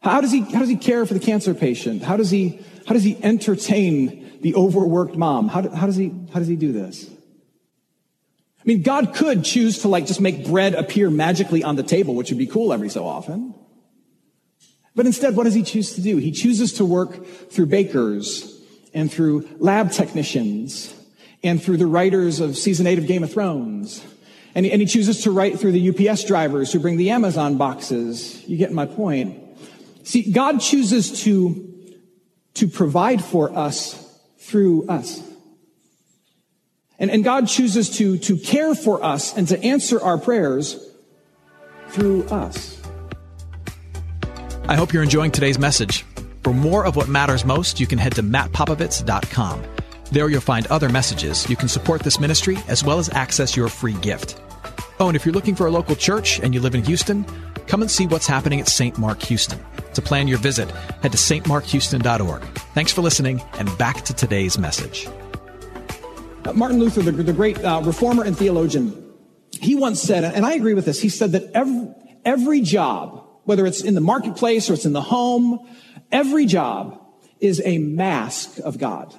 How 0.02 0.20
does 0.20 0.32
he, 0.32 0.42
how 0.42 0.60
does 0.60 0.70
he 0.70 0.78
care 0.78 1.06
for 1.06 1.14
the 1.14 1.20
cancer 1.20 1.54
patient? 1.54 2.02
How 2.02 2.18
does 2.18 2.32
he, 2.32 2.60
how 2.88 2.94
does 2.94 3.04
he 3.04 3.22
entertain 3.24 4.40
the 4.42 4.56
overworked 4.56 5.16
mom? 5.16 5.48
How, 5.48 5.70
how 5.70 5.86
does 5.86 5.96
he, 5.96 6.10
how 6.34 6.40
does 6.40 6.48
he 6.48 6.56
do 6.56 6.72
this? 6.72 7.08
I 7.08 8.64
mean, 8.66 8.82
God 8.82 9.16
could 9.16 9.44
choose 9.44 9.80
to 9.80 9.88
like 9.88 10.06
just 10.06 10.22
make 10.22 10.46
bread 10.46 10.76
appear 10.76 11.10
magically 11.10 11.64
on 11.64 11.76
the 11.76 11.84
table, 11.84 12.16
which 12.16 12.30
would 12.30 12.38
be 12.38 12.48
cool 12.48 12.74
every 12.74 12.90
so 12.90 13.08
often. 13.08 13.56
But 14.96 15.06
instead, 15.06 15.36
what 15.36 15.46
does 15.46 15.54
he 15.54 15.64
choose 15.64 15.94
to 15.96 16.02
do? 16.02 16.18
He 16.18 16.32
chooses 16.32 16.74
to 16.74 16.86
work 16.86 17.26
through 17.26 17.68
bakers 17.68 18.60
and 18.94 19.12
through 19.12 19.48
lab 19.58 19.92
technicians 19.92 20.94
and 21.44 21.62
through 21.62 21.78
the 21.78 21.88
writers 21.88 22.40
of 22.40 22.58
season 22.58 22.88
eight 22.88 23.00
of 23.00 23.08
Game 23.08 23.24
of 23.24 23.32
Thrones. 23.32 24.04
And 24.54 24.66
he, 24.66 24.72
and 24.72 24.82
he 24.82 24.88
chooses 24.88 25.24
to 25.24 25.32
write 25.32 25.60
through 25.60 25.72
the 25.72 26.10
UPS 26.10 26.26
drivers 26.26 26.74
who 26.74 26.80
bring 26.80 26.98
the 26.98 27.12
Amazon 27.12 27.58
boxes. 27.58 28.48
You 28.48 28.58
get 28.58 28.72
my 28.72 28.86
point. 28.86 29.41
See, 30.04 30.32
God 30.32 30.60
chooses 30.60 31.24
to, 31.24 31.68
to 32.56 32.68
provide 32.68 33.24
for 33.24 33.56
us 33.56 33.98
through 34.40 34.88
us. 34.88 35.22
And, 37.00 37.10
and 37.10 37.24
God 37.24 37.48
chooses 37.48 37.90
to, 37.98 38.18
to 38.20 38.38
care 38.38 38.76
for 38.76 39.04
us 39.04 39.36
and 39.36 39.48
to 39.48 39.62
answer 39.64 40.02
our 40.02 40.18
prayers 40.18 40.78
through 41.90 42.24
us. 42.26 42.80
I 44.68 44.76
hope 44.76 44.94
you're 44.94 45.04
enjoying 45.04 45.32
today's 45.32 45.58
message. 45.58 46.06
For 46.44 46.54
more 46.54 46.86
of 46.86 46.96
what 46.96 47.08
matters 47.08 47.44
most, 47.44 47.80
you 47.80 47.88
can 47.88 47.98
head 47.98 48.14
to 48.16 48.24
mattpopovits.com. 48.24 49.64
There 50.12 50.30
you'll 50.30 50.42
find 50.42 50.68
other 50.68 50.90
messages. 50.90 51.50
You 51.50 51.56
can 51.56 51.70
support 51.70 52.04
this 52.04 52.20
ministry 52.20 52.58
as 52.68 52.84
well 52.84 53.00
as 53.00 53.10
access 53.10 53.56
your 53.56 53.70
free 53.70 53.94
gift. 53.94 54.40
Oh, 55.00 55.08
and 55.08 55.16
if 55.16 55.26
you're 55.26 55.34
looking 55.34 55.56
for 55.56 55.68
a 55.68 55.72
local 55.72 55.96
church 55.96 56.40
and 56.40 56.54
you 56.54 56.60
live 56.60 56.76
in 56.76 56.84
Houston, 56.84 57.26
come 57.68 57.82
and 57.82 57.90
see 57.90 58.08
what's 58.08 58.28
happening 58.28 58.60
at 58.60 58.68
St. 58.68 58.98
Mark 58.98 59.22
Houston. 59.24 59.60
To 59.94 60.02
plan 60.02 60.28
your 60.28 60.38
visit, 60.38 60.72
head 61.02 61.12
to 61.12 61.18
stmarkhouston.org. 61.18 62.42
Thanks 62.74 62.92
for 62.92 63.02
listening, 63.02 63.42
and 63.54 63.78
back 63.78 64.04
to 64.04 64.14
today's 64.14 64.58
message. 64.58 65.08
Uh, 66.46 66.54
Martin 66.54 66.80
Luther, 66.80 67.02
the, 67.02 67.12
the 67.12 67.34
great 67.34 67.64
uh, 67.64 67.82
reformer 67.84 68.24
and 68.24 68.38
theologian, 68.38 69.12
he 69.52 69.76
once 69.76 70.02
said, 70.02 70.24
and 70.24 70.46
I 70.46 70.54
agree 70.54 70.74
with 70.74 70.86
this, 70.86 71.02
he 71.02 71.10
said 71.10 71.34
that 71.34 71.52
every, 71.54 71.90
every 72.26 72.62
job, 72.62 73.28
whether 73.44 73.66
it's 73.66 73.84
in 73.84 73.94
the 73.94 74.02
marketplace 74.02 74.70
or 74.70 74.74
it's 74.74 74.86
in 74.86 74.94
the 74.94 75.02
home, 75.02 75.68
every 76.12 76.46
job 76.46 77.00
is 77.40 77.62
a 77.64 77.78
mask 77.78 78.60
of 78.64 78.78
God. 78.78 79.14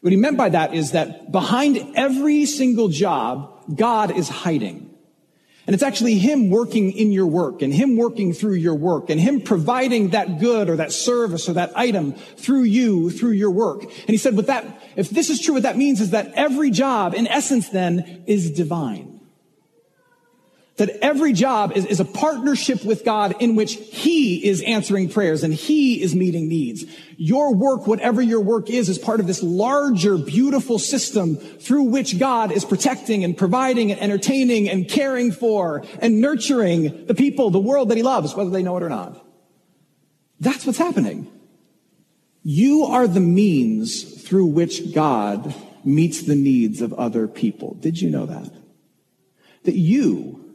What 0.00 0.12
he 0.12 0.16
meant 0.16 0.36
by 0.36 0.48
that 0.50 0.74
is 0.74 0.92
that 0.92 1.30
behind 1.32 1.96
every 1.96 2.46
single 2.46 2.88
job, 2.88 3.76
God 3.76 4.16
is 4.16 4.28
hiding. 4.28 4.87
And 5.68 5.74
it's 5.74 5.82
actually 5.82 6.16
Him 6.16 6.48
working 6.48 6.92
in 6.92 7.12
your 7.12 7.26
work 7.26 7.60
and 7.60 7.74
Him 7.74 7.98
working 7.98 8.32
through 8.32 8.54
your 8.54 8.74
work 8.74 9.10
and 9.10 9.20
Him 9.20 9.42
providing 9.42 10.08
that 10.10 10.40
good 10.40 10.70
or 10.70 10.76
that 10.76 10.92
service 10.92 11.46
or 11.46 11.52
that 11.52 11.76
item 11.76 12.14
through 12.14 12.62
you, 12.62 13.10
through 13.10 13.32
your 13.32 13.50
work. 13.50 13.82
And 13.82 14.08
he 14.08 14.16
said, 14.16 14.34
with 14.34 14.46
that, 14.46 14.64
if 14.96 15.10
this 15.10 15.28
is 15.28 15.42
true, 15.42 15.52
what 15.52 15.64
that 15.64 15.76
means 15.76 16.00
is 16.00 16.12
that 16.12 16.32
every 16.32 16.70
job, 16.70 17.12
in 17.12 17.26
essence 17.26 17.68
then, 17.68 18.24
is 18.26 18.50
divine. 18.50 19.17
That 20.78 20.90
every 21.02 21.32
job 21.32 21.72
is, 21.76 21.84
is 21.84 22.00
a 22.00 22.04
partnership 22.04 22.84
with 22.84 23.04
God 23.04 23.34
in 23.40 23.56
which 23.56 23.74
He 23.74 24.44
is 24.46 24.62
answering 24.62 25.08
prayers 25.08 25.42
and 25.42 25.52
He 25.52 26.00
is 26.00 26.14
meeting 26.14 26.48
needs. 26.48 26.84
Your 27.16 27.52
work, 27.52 27.88
whatever 27.88 28.22
your 28.22 28.40
work 28.40 28.70
is, 28.70 28.88
is 28.88 28.96
part 28.96 29.18
of 29.18 29.26
this 29.26 29.42
larger, 29.42 30.16
beautiful 30.16 30.78
system 30.78 31.34
through 31.36 31.84
which 31.84 32.20
God 32.20 32.52
is 32.52 32.64
protecting 32.64 33.24
and 33.24 33.36
providing 33.36 33.90
and 33.90 34.00
entertaining 34.00 34.68
and 34.70 34.88
caring 34.88 35.32
for 35.32 35.84
and 36.00 36.20
nurturing 36.20 37.06
the 37.06 37.14
people, 37.14 37.50
the 37.50 37.58
world 37.58 37.88
that 37.88 37.96
He 37.96 38.04
loves, 38.04 38.34
whether 38.36 38.50
they 38.50 38.62
know 38.62 38.76
it 38.76 38.84
or 38.84 38.88
not. 38.88 39.24
That's 40.38 40.64
what's 40.64 40.78
happening. 40.78 41.28
You 42.44 42.84
are 42.84 43.08
the 43.08 43.20
means 43.20 44.22
through 44.22 44.46
which 44.46 44.94
God 44.94 45.54
meets 45.84 46.22
the 46.22 46.36
needs 46.36 46.80
of 46.80 46.92
other 46.94 47.26
people. 47.26 47.74
Did 47.74 48.00
you 48.00 48.10
know 48.10 48.26
that? 48.26 48.52
That 49.64 49.74
you 49.74 50.47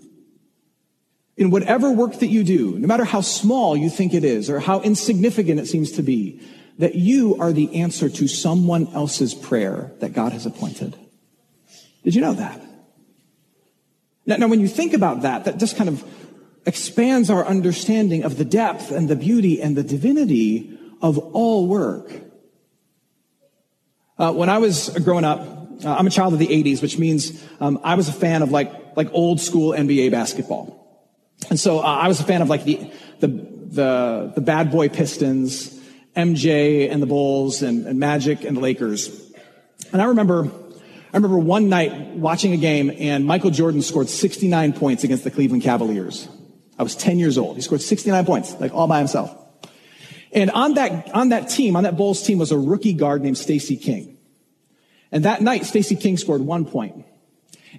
in 1.35 1.49
whatever 1.49 1.91
work 1.91 2.19
that 2.19 2.27
you 2.27 2.43
do, 2.43 2.77
no 2.77 2.87
matter 2.87 3.05
how 3.05 3.21
small 3.21 3.75
you 3.75 3.89
think 3.89 4.13
it 4.13 4.23
is 4.23 4.49
or 4.49 4.59
how 4.59 4.81
insignificant 4.81 5.59
it 5.59 5.67
seems 5.67 5.93
to 5.93 6.03
be, 6.03 6.41
that 6.77 6.95
you 6.95 7.35
are 7.39 7.51
the 7.51 7.81
answer 7.81 8.09
to 8.09 8.27
someone 8.27 8.87
else's 8.93 9.33
prayer 9.33 9.91
that 9.99 10.13
God 10.13 10.31
has 10.31 10.45
appointed. 10.45 10.95
Did 12.03 12.15
you 12.15 12.21
know 12.21 12.33
that? 12.33 12.61
Now, 14.25 14.37
now 14.37 14.47
when 14.47 14.59
you 14.59 14.67
think 14.67 14.93
about 14.93 15.23
that, 15.23 15.45
that 15.45 15.57
just 15.57 15.75
kind 15.75 15.89
of 15.89 16.03
expands 16.65 17.29
our 17.29 17.45
understanding 17.45 18.23
of 18.23 18.37
the 18.37 18.45
depth 18.45 18.91
and 18.91 19.09
the 19.09 19.15
beauty 19.15 19.61
and 19.61 19.75
the 19.75 19.83
divinity 19.83 20.77
of 21.01 21.17
all 21.17 21.67
work. 21.67 22.11
Uh, 24.17 24.31
when 24.31 24.49
I 24.49 24.59
was 24.59 24.89
growing 25.03 25.25
up, 25.25 25.41
uh, 25.83 25.95
I'm 25.95 26.07
a 26.07 26.11
child 26.11 26.33
of 26.33 26.39
the 26.39 26.47
80s, 26.47 26.81
which 26.81 26.97
means 26.97 27.43
um, 27.59 27.79
I 27.83 27.95
was 27.95 28.07
a 28.07 28.13
fan 28.13 28.41
of 28.41 28.51
like 28.51 28.71
like 28.95 29.09
old 29.11 29.41
school 29.41 29.71
NBA 29.71 30.11
basketball. 30.11 30.82
And 31.49 31.59
so 31.59 31.79
uh, 31.79 31.83
I 31.83 32.07
was 32.07 32.19
a 32.19 32.23
fan 32.23 32.41
of 32.41 32.49
like 32.49 32.63
the, 32.63 32.91
the, 33.19 33.27
the, 33.27 34.31
the 34.35 34.41
bad 34.41 34.71
boy 34.71 34.89
Pistons, 34.89 35.79
MJ 36.15 36.91
and 36.91 37.01
the 37.01 37.07
Bulls 37.07 37.61
and, 37.61 37.85
and 37.85 37.99
Magic 37.99 38.43
and 38.43 38.57
the 38.57 38.61
Lakers. 38.61 39.31
And 39.91 40.01
I 40.01 40.05
remember, 40.05 40.45
I 40.45 41.17
remember 41.17 41.37
one 41.37 41.69
night 41.69 42.15
watching 42.15 42.53
a 42.53 42.57
game 42.57 42.91
and 42.97 43.25
Michael 43.25 43.51
Jordan 43.51 43.81
scored 43.81 44.09
69 44.09 44.73
points 44.73 45.03
against 45.03 45.23
the 45.23 45.31
Cleveland 45.31 45.63
Cavaliers. 45.63 46.27
I 46.77 46.83
was 46.83 46.95
10 46.95 47.19
years 47.19 47.37
old. 47.37 47.55
He 47.55 47.61
scored 47.61 47.81
69 47.81 48.25
points, 48.25 48.55
like 48.59 48.73
all 48.73 48.87
by 48.87 48.99
himself. 48.99 49.35
And 50.31 50.49
on 50.51 50.73
that, 50.75 51.13
on 51.13 51.29
that 51.29 51.49
team, 51.49 51.75
on 51.75 51.83
that 51.83 51.95
Bulls 51.95 52.23
team 52.23 52.39
was 52.39 52.51
a 52.51 52.57
rookie 52.57 52.93
guard 52.93 53.21
named 53.21 53.37
Stacy 53.37 53.77
King. 53.77 54.17
And 55.11 55.25
that 55.25 55.41
night, 55.41 55.65
Stacy 55.65 55.95
King 55.95 56.17
scored 56.17 56.41
one 56.41 56.65
point. 56.65 57.05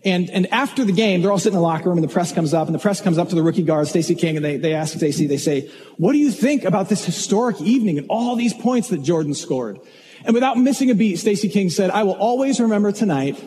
And, 0.03 0.29
and 0.31 0.53
after 0.53 0.85
the 0.85 0.93
game, 0.93 1.23
they're 1.23 1.31
all 1.31 1.39
sitting 1.39 1.57
in 1.57 1.61
the 1.61 1.67
locker 1.67 1.89
room 1.89 1.99
and 1.99 2.07
the 2.07 2.13
press 2.13 2.33
comes 2.33 2.53
up 2.53 2.67
and 2.67 2.75
the 2.75 2.81
press 2.81 3.01
comes 3.01 3.17
up 3.17 3.29
to 3.29 3.35
the 3.35 3.43
rookie 3.43 3.63
guard, 3.63 3.87
Stacy 3.87 4.15
King, 4.15 4.37
and 4.37 4.45
they, 4.45 4.57
they 4.57 4.75
ask 4.75 4.97
Stacy, 4.97 5.27
they 5.27 5.37
say, 5.37 5.71
what 5.97 6.13
do 6.13 6.19
you 6.19 6.31
think 6.31 6.65
about 6.65 6.89
this 6.89 7.05
historic 7.05 7.61
evening 7.61 7.99
and 7.99 8.07
all 8.11 8.35
these 8.35 8.53
points 8.53 8.89
that 8.89 9.03
Jordan 9.03 9.35
scored? 9.35 9.79
And 10.25 10.35
without 10.35 10.59
missing 10.59 10.91
a 10.91 10.95
beat, 10.95 11.17
Stacy 11.17 11.49
King 11.49 11.71
said, 11.71 11.91
I 11.91 12.03
will 12.03 12.15
always 12.15 12.61
remember 12.61 12.93
tonight 12.93 13.43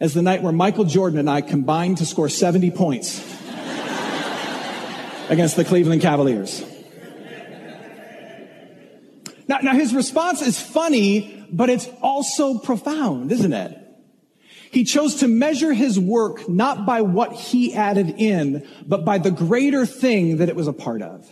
as 0.00 0.14
the 0.14 0.22
night 0.22 0.42
where 0.42 0.52
Michael 0.52 0.84
Jordan 0.84 1.18
and 1.18 1.30
I 1.30 1.40
combined 1.40 1.98
to 1.98 2.06
score 2.06 2.28
70 2.28 2.70
points 2.72 3.18
against 5.28 5.56
the 5.56 5.64
Cleveland 5.64 6.02
Cavaliers. 6.02 6.64
Now, 9.48 9.58
now 9.58 9.74
his 9.74 9.94
response 9.94 10.42
is 10.42 10.60
funny, 10.60 11.46
but 11.50 11.70
it's 11.70 11.88
also 12.00 12.58
profound, 12.58 13.32
isn't 13.32 13.52
it? 13.52 13.81
He 14.72 14.84
chose 14.84 15.16
to 15.16 15.28
measure 15.28 15.74
his 15.74 16.00
work 16.00 16.48
not 16.48 16.86
by 16.86 17.02
what 17.02 17.34
he 17.34 17.74
added 17.74 18.14
in, 18.16 18.66
but 18.86 19.04
by 19.04 19.18
the 19.18 19.30
greater 19.30 19.84
thing 19.84 20.38
that 20.38 20.48
it 20.48 20.56
was 20.56 20.66
a 20.66 20.72
part 20.72 21.02
of. 21.02 21.30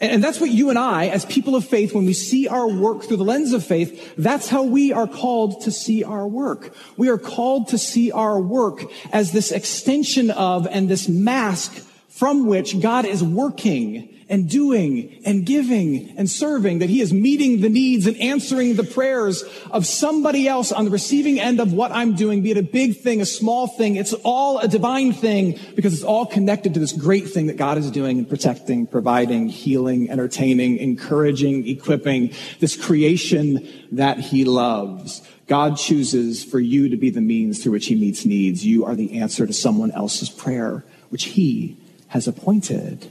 And 0.00 0.22
that's 0.22 0.40
what 0.40 0.50
you 0.50 0.68
and 0.68 0.78
I, 0.78 1.06
as 1.06 1.24
people 1.24 1.54
of 1.54 1.64
faith, 1.64 1.94
when 1.94 2.04
we 2.04 2.12
see 2.12 2.48
our 2.48 2.68
work 2.68 3.04
through 3.04 3.18
the 3.18 3.24
lens 3.24 3.52
of 3.52 3.64
faith, 3.64 4.14
that's 4.18 4.48
how 4.48 4.64
we 4.64 4.92
are 4.92 5.06
called 5.06 5.62
to 5.62 5.70
see 5.70 6.02
our 6.02 6.26
work. 6.26 6.74
We 6.96 7.08
are 7.08 7.18
called 7.18 7.68
to 7.68 7.78
see 7.78 8.10
our 8.10 8.40
work 8.40 8.82
as 9.12 9.30
this 9.30 9.52
extension 9.52 10.32
of 10.32 10.66
and 10.66 10.88
this 10.88 11.08
mask 11.08 11.85
from 12.16 12.46
which 12.46 12.80
God 12.80 13.04
is 13.04 13.22
working 13.22 14.08
and 14.30 14.48
doing 14.48 15.20
and 15.26 15.44
giving 15.44 16.16
and 16.16 16.30
serving, 16.30 16.78
that 16.78 16.88
he 16.88 17.02
is 17.02 17.12
meeting 17.12 17.60
the 17.60 17.68
needs 17.68 18.06
and 18.06 18.16
answering 18.16 18.74
the 18.74 18.84
prayers 18.84 19.44
of 19.70 19.86
somebody 19.86 20.48
else 20.48 20.72
on 20.72 20.86
the 20.86 20.90
receiving 20.90 21.38
end 21.38 21.60
of 21.60 21.74
what 21.74 21.92
I'm 21.92 22.16
doing, 22.16 22.40
be 22.40 22.52
it 22.52 22.56
a 22.56 22.62
big 22.62 22.96
thing, 22.96 23.20
a 23.20 23.26
small 23.26 23.66
thing. 23.66 23.96
It's 23.96 24.14
all 24.24 24.58
a 24.58 24.66
divine 24.66 25.12
thing 25.12 25.60
because 25.74 25.92
it's 25.92 26.02
all 26.02 26.24
connected 26.24 26.72
to 26.72 26.80
this 26.80 26.92
great 26.92 27.28
thing 27.28 27.48
that 27.48 27.58
God 27.58 27.76
is 27.76 27.90
doing 27.90 28.16
and 28.16 28.28
protecting, 28.28 28.86
providing, 28.86 29.50
healing, 29.50 30.10
entertaining, 30.10 30.78
encouraging, 30.78 31.68
equipping 31.68 32.32
this 32.60 32.82
creation 32.82 33.68
that 33.92 34.18
he 34.18 34.46
loves. 34.46 35.20
God 35.48 35.76
chooses 35.76 36.42
for 36.42 36.60
you 36.60 36.88
to 36.88 36.96
be 36.96 37.10
the 37.10 37.20
means 37.20 37.62
through 37.62 37.72
which 37.72 37.86
he 37.86 37.94
meets 37.94 38.24
needs. 38.24 38.64
You 38.64 38.86
are 38.86 38.96
the 38.96 39.20
answer 39.20 39.46
to 39.46 39.52
someone 39.52 39.90
else's 39.90 40.30
prayer, 40.30 40.82
which 41.10 41.24
he 41.24 41.76
has 42.08 42.26
appointed. 42.28 43.10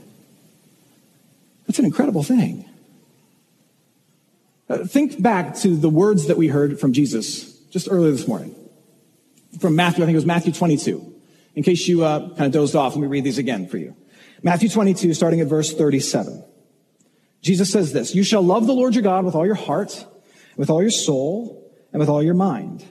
That's 1.66 1.78
an 1.78 1.84
incredible 1.84 2.22
thing. 2.22 2.68
Uh, 4.68 4.84
think 4.84 5.20
back 5.22 5.54
to 5.56 5.76
the 5.76 5.88
words 5.88 6.26
that 6.26 6.36
we 6.36 6.48
heard 6.48 6.80
from 6.80 6.92
Jesus 6.92 7.56
just 7.70 7.88
earlier 7.90 8.10
this 8.10 8.26
morning. 8.26 8.54
From 9.60 9.76
Matthew, 9.76 10.02
I 10.02 10.06
think 10.06 10.14
it 10.14 10.18
was 10.18 10.26
Matthew 10.26 10.52
22. 10.52 11.14
In 11.54 11.62
case 11.62 11.86
you 11.88 12.04
uh, 12.04 12.28
kind 12.30 12.42
of 12.42 12.52
dozed 12.52 12.74
off, 12.74 12.94
let 12.94 13.00
me 13.00 13.06
read 13.06 13.24
these 13.24 13.38
again 13.38 13.68
for 13.68 13.78
you. 13.78 13.94
Matthew 14.42 14.68
22, 14.68 15.14
starting 15.14 15.40
at 15.40 15.46
verse 15.46 15.72
37. 15.72 16.44
Jesus 17.42 17.70
says 17.70 17.92
this, 17.92 18.14
You 18.14 18.24
shall 18.24 18.42
love 18.42 18.66
the 18.66 18.72
Lord 18.72 18.94
your 18.94 19.02
God 19.02 19.24
with 19.24 19.34
all 19.34 19.46
your 19.46 19.54
heart, 19.54 20.04
with 20.56 20.68
all 20.68 20.82
your 20.82 20.90
soul, 20.90 21.72
and 21.92 22.00
with 22.00 22.08
all 22.08 22.22
your 22.22 22.34
mind. 22.34 22.84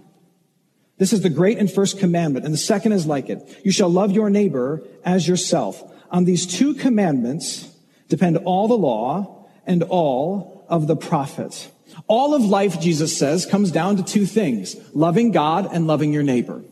This 0.97 1.11
is 1.11 1.21
the 1.21 1.29
great 1.29 1.57
and 1.57 1.69
first 1.69 1.99
commandment, 1.99 2.45
and 2.45 2.53
the 2.53 2.57
second 2.57 2.93
is 2.93 3.05
like 3.05 3.29
it. 3.29 3.61
You 3.63 3.71
shall 3.71 3.89
love 3.89 4.11
your 4.11 4.29
neighbor 4.29 4.81
as 5.03 5.27
yourself. 5.27 5.83
On 6.11 6.25
these 6.25 6.45
two 6.45 6.73
commandments, 6.73 7.69
depend 8.09 8.37
all 8.37 8.67
the 8.67 8.77
law 8.77 9.47
and 9.65 9.83
all 9.83 10.65
of 10.69 10.87
the 10.87 10.95
prophets. 10.95 11.69
All 12.07 12.33
of 12.33 12.43
life, 12.43 12.79
Jesus 12.79 13.17
says, 13.17 13.45
comes 13.45 13.71
down 13.71 13.97
to 13.97 14.03
two 14.03 14.25
things, 14.25 14.75
loving 14.93 15.31
God 15.31 15.69
and 15.71 15.87
loving 15.87 16.13
your 16.13 16.23
neighbor. 16.23 16.63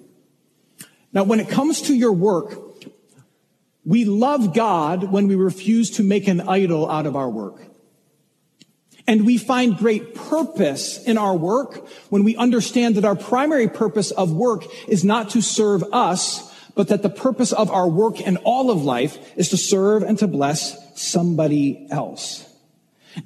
Now, 1.12 1.24
when 1.24 1.40
it 1.40 1.50
comes 1.50 1.84
to 1.84 1.94
your 1.94 2.12
work, 2.12 2.58
we 3.86 4.06
love 4.06 4.54
God 4.54 5.12
when 5.12 5.28
we 5.28 5.36
refuse 5.36 5.92
to 5.92 6.04
make 6.04 6.28
an 6.28 6.42
idol 6.42 6.90
out 6.90 7.06
of 7.06 7.16
our 7.16 7.30
work. 7.30 7.62
And 9.06 9.26
we 9.26 9.38
find 9.38 9.78
great 9.78 10.16
purpose 10.16 11.04
in 11.04 11.18
our 11.18 11.36
work 11.36 11.88
when 12.10 12.24
we 12.24 12.38
understand 12.38 12.96
that 12.96 13.06
our 13.06 13.16
primary 13.16 13.68
purpose 13.68 14.12
of 14.12 14.32
work 14.32 14.64
is 14.88 15.04
not 15.04 15.32
to 15.32 15.42
serve 15.42 15.84
us, 15.92 16.53
but 16.76 16.88
that 16.88 17.04
the 17.04 17.10
purpose 17.10 17.52
of 17.52 17.70
our 17.70 17.88
work 17.88 18.26
and 18.26 18.38
all 18.44 18.72
of 18.72 18.84
life 18.84 19.18
is 19.38 19.50
to 19.50 19.58
serve 19.58 20.04
and 20.04 20.18
to 20.20 20.28
bless 20.28 20.78
somebody 21.00 21.88
else. 21.92 22.50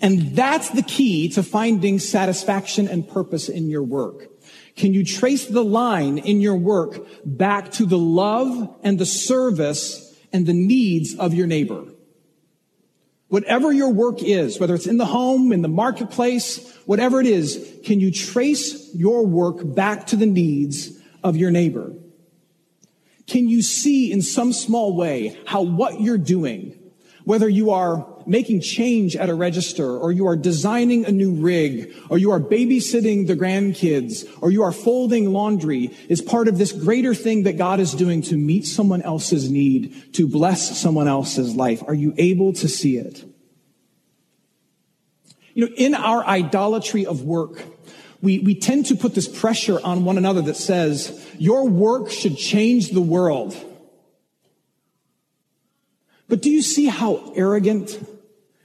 And 0.01 0.35
that's 0.35 0.69
the 0.69 0.81
key 0.81 1.29
to 1.29 1.43
finding 1.43 1.99
satisfaction 1.99 2.87
and 2.87 3.07
purpose 3.07 3.47
in 3.47 3.69
your 3.69 3.83
work. 3.83 4.27
Can 4.75 4.93
you 4.93 5.03
trace 5.03 5.45
the 5.45 5.63
line 5.63 6.17
in 6.17 6.41
your 6.41 6.55
work 6.55 6.99
back 7.25 7.71
to 7.73 7.85
the 7.85 7.97
love 7.97 8.75
and 8.83 8.99
the 8.99 9.05
service 9.05 10.15
and 10.33 10.45
the 10.45 10.53
needs 10.53 11.15
of 11.15 11.33
your 11.33 11.47
neighbor? 11.47 11.85
Whatever 13.29 13.73
your 13.73 13.91
work 13.91 14.21
is, 14.21 14.59
whether 14.59 14.75
it's 14.75 14.87
in 14.87 14.97
the 14.97 15.05
home, 15.05 15.51
in 15.51 15.61
the 15.61 15.67
marketplace, 15.67 16.73
whatever 16.85 17.19
it 17.19 17.25
is, 17.25 17.79
can 17.83 17.99
you 17.99 18.11
trace 18.11 18.93
your 18.93 19.25
work 19.25 19.57
back 19.63 20.07
to 20.07 20.15
the 20.15 20.25
needs 20.25 20.91
of 21.23 21.35
your 21.35 21.51
neighbor? 21.51 21.93
Can 23.27 23.49
you 23.49 23.61
see 23.61 24.11
in 24.11 24.21
some 24.21 24.53
small 24.53 24.95
way 24.95 25.37
how 25.45 25.61
what 25.61 25.99
you're 25.99 26.17
doing, 26.17 26.79
whether 27.25 27.49
you 27.49 27.71
are 27.71 28.07
making 28.25 28.61
change 28.61 29.15
at 29.15 29.29
a 29.29 29.33
register, 29.33 29.97
or 29.97 30.11
you 30.11 30.27
are 30.27 30.35
designing 30.35 31.05
a 31.05 31.11
new 31.11 31.33
rig, 31.33 31.93
or 32.09 32.17
you 32.17 32.31
are 32.31 32.39
babysitting 32.39 33.27
the 33.27 33.35
grandkids, 33.35 34.25
or 34.41 34.51
you 34.51 34.63
are 34.63 34.71
folding 34.71 35.31
laundry, 35.31 35.95
is 36.09 36.21
part 36.21 36.47
of 36.47 36.57
this 36.57 36.71
greater 36.71 37.13
thing 37.13 37.43
that 37.43 37.57
God 37.57 37.79
is 37.79 37.93
doing 37.93 38.21
to 38.23 38.35
meet 38.37 38.65
someone 38.65 39.01
else's 39.01 39.49
need, 39.49 40.13
to 40.13 40.27
bless 40.27 40.79
someone 40.79 41.07
else's 41.07 41.55
life. 41.55 41.83
Are 41.87 41.93
you 41.93 42.13
able 42.17 42.53
to 42.53 42.67
see 42.67 42.97
it? 42.97 43.23
You 45.53 45.67
know, 45.67 45.75
in 45.75 45.95
our 45.95 46.23
idolatry 46.25 47.05
of 47.05 47.23
work, 47.23 47.76
we, 48.21 48.39
we 48.39 48.55
tend 48.55 48.87
to 48.87 48.95
put 48.95 49.15
this 49.15 49.27
pressure 49.27 49.79
on 49.83 50.05
one 50.05 50.17
another 50.17 50.41
that 50.43 50.57
says, 50.57 51.25
your 51.37 51.67
work 51.67 52.09
should 52.09 52.37
change 52.37 52.89
the 52.89 53.01
world. 53.01 53.55
But 56.27 56.41
do 56.41 56.49
you 56.49 56.61
see 56.61 56.85
how 56.85 57.31
arrogant 57.35 58.05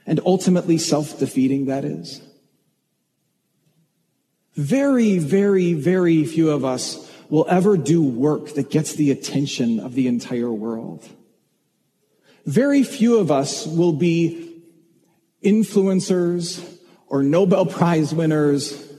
and 0.05 0.19
ultimately 0.25 0.77
self-defeating 0.77 1.67
that 1.67 1.85
is? 1.85 2.21
Very, 4.55 5.17
very, 5.17 5.73
very 5.73 6.25
few 6.25 6.51
of 6.51 6.65
us 6.65 7.09
will 7.29 7.45
ever 7.49 7.77
do 7.77 8.03
work 8.03 8.53
that 8.55 8.69
gets 8.69 8.93
the 8.93 9.11
attention 9.11 9.79
of 9.79 9.93
the 9.93 10.07
entire 10.07 10.51
world. 10.51 11.07
Very 12.45 12.83
few 12.83 13.17
of 13.17 13.31
us 13.31 13.65
will 13.65 13.93
be 13.93 14.61
influencers 15.43 16.63
or 17.07 17.23
Nobel 17.23 17.65
Prize 17.65 18.13
winners 18.13 18.92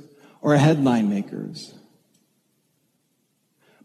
or 0.45 0.55
headline 0.59 1.09
makers. 1.09 1.73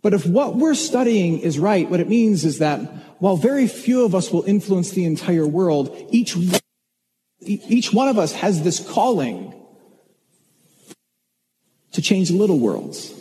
But 0.02 0.14
if 0.14 0.26
what 0.26 0.58
we're 0.58 0.76
studying 0.76 1.40
is 1.40 1.58
right, 1.58 1.90
what 1.90 2.02
it 2.02 2.10
means 2.10 2.44
is 2.44 2.60
that 2.60 2.80
while 3.20 3.38
very 3.38 3.66
few 3.66 4.04
of 4.04 4.14
us 4.14 4.30
will 4.30 4.44
influence 4.44 4.92
the 4.92 5.06
entire 5.06 5.48
world, 5.48 5.96
each, 6.10 6.36
each 7.40 7.94
one 7.94 8.10
of 8.10 8.20
us 8.20 8.34
has 8.34 8.62
this 8.62 8.86
calling 8.92 9.54
to 11.94 12.02
change 12.02 12.30
little 12.30 12.60
worlds, 12.60 13.14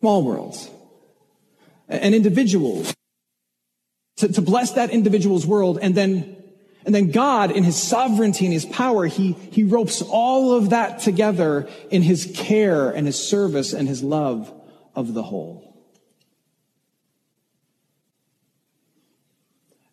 small 0.00 0.22
worlds, 0.22 0.68
and 1.88 2.14
individuals, 2.14 2.94
to, 4.18 4.28
to 4.28 4.42
bless 4.42 4.72
that 4.72 4.90
individual's 4.90 5.46
world 5.46 5.78
and 5.80 5.94
then 5.94 6.41
and 6.84 6.94
then 6.94 7.10
God, 7.10 7.50
in 7.52 7.62
his 7.62 7.80
sovereignty 7.80 8.44
and 8.44 8.52
his 8.52 8.64
power, 8.64 9.06
he, 9.06 9.32
he 9.32 9.62
ropes 9.62 10.02
all 10.02 10.54
of 10.54 10.70
that 10.70 10.98
together 10.98 11.68
in 11.90 12.02
his 12.02 12.32
care 12.34 12.90
and 12.90 13.06
his 13.06 13.18
service 13.18 13.72
and 13.72 13.88
his 13.88 14.02
love 14.02 14.52
of 14.94 15.14
the 15.14 15.22
whole. 15.22 15.72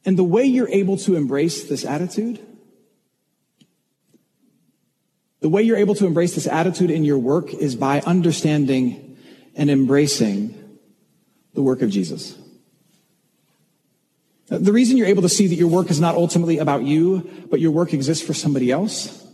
And 0.03 0.17
the 0.17 0.23
way 0.23 0.45
you're 0.45 0.69
able 0.69 0.97
to 0.97 1.15
embrace 1.15 1.65
this 1.65 1.85
attitude, 1.85 2.39
the 5.41 5.49
way 5.49 5.61
you're 5.61 5.77
able 5.77 5.95
to 5.95 6.07
embrace 6.07 6.33
this 6.33 6.47
attitude 6.47 6.89
in 6.89 7.03
your 7.03 7.19
work 7.19 7.53
is 7.53 7.75
by 7.75 8.01
understanding 8.01 9.17
and 9.55 9.69
embracing 9.69 10.55
the 11.53 11.61
work 11.61 11.83
of 11.83 11.91
Jesus. 11.91 12.35
The 14.49 14.73
reason 14.73 14.97
you're 14.97 15.07
able 15.07 15.21
to 15.21 15.29
see 15.29 15.47
that 15.47 15.55
your 15.55 15.67
work 15.67 15.91
is 15.91 15.99
not 15.99 16.15
ultimately 16.15 16.57
about 16.57 16.83
you, 16.83 17.29
but 17.49 17.59
your 17.59 17.71
work 17.71 17.93
exists 17.93 18.25
for 18.25 18.33
somebody 18.33 18.71
else, 18.71 19.25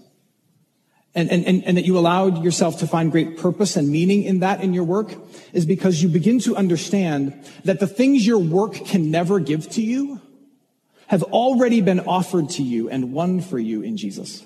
and, 1.14 1.32
and, 1.32 1.64
and, 1.64 1.78
that 1.78 1.86
you 1.86 1.98
allowed 1.98 2.44
yourself 2.44 2.80
to 2.80 2.88
find 2.88 3.10
great 3.10 3.38
purpose 3.38 3.78
and 3.78 3.88
meaning 3.88 4.24
in 4.24 4.40
that 4.40 4.60
in 4.60 4.74
your 4.74 4.84
work 4.84 5.16
is 5.54 5.66
because 5.66 6.04
you 6.04 6.10
begin 6.10 6.40
to 6.40 6.58
understand 6.58 7.34
that 7.64 7.80
the 7.80 7.88
things 7.88 8.28
your 8.28 8.40
work 8.40 8.74
can 8.74 9.12
never 9.12 9.40
give 9.40 9.70
to 9.70 9.82
you 9.82 10.20
have 11.08 11.24
already 11.24 11.80
been 11.80 12.02
offered 12.02 12.50
to 12.50 12.64
you 12.64 12.90
and 12.90 13.14
won 13.14 13.40
for 13.40 13.58
you 13.58 13.82
in 13.82 13.96
Jesus. 13.96 14.44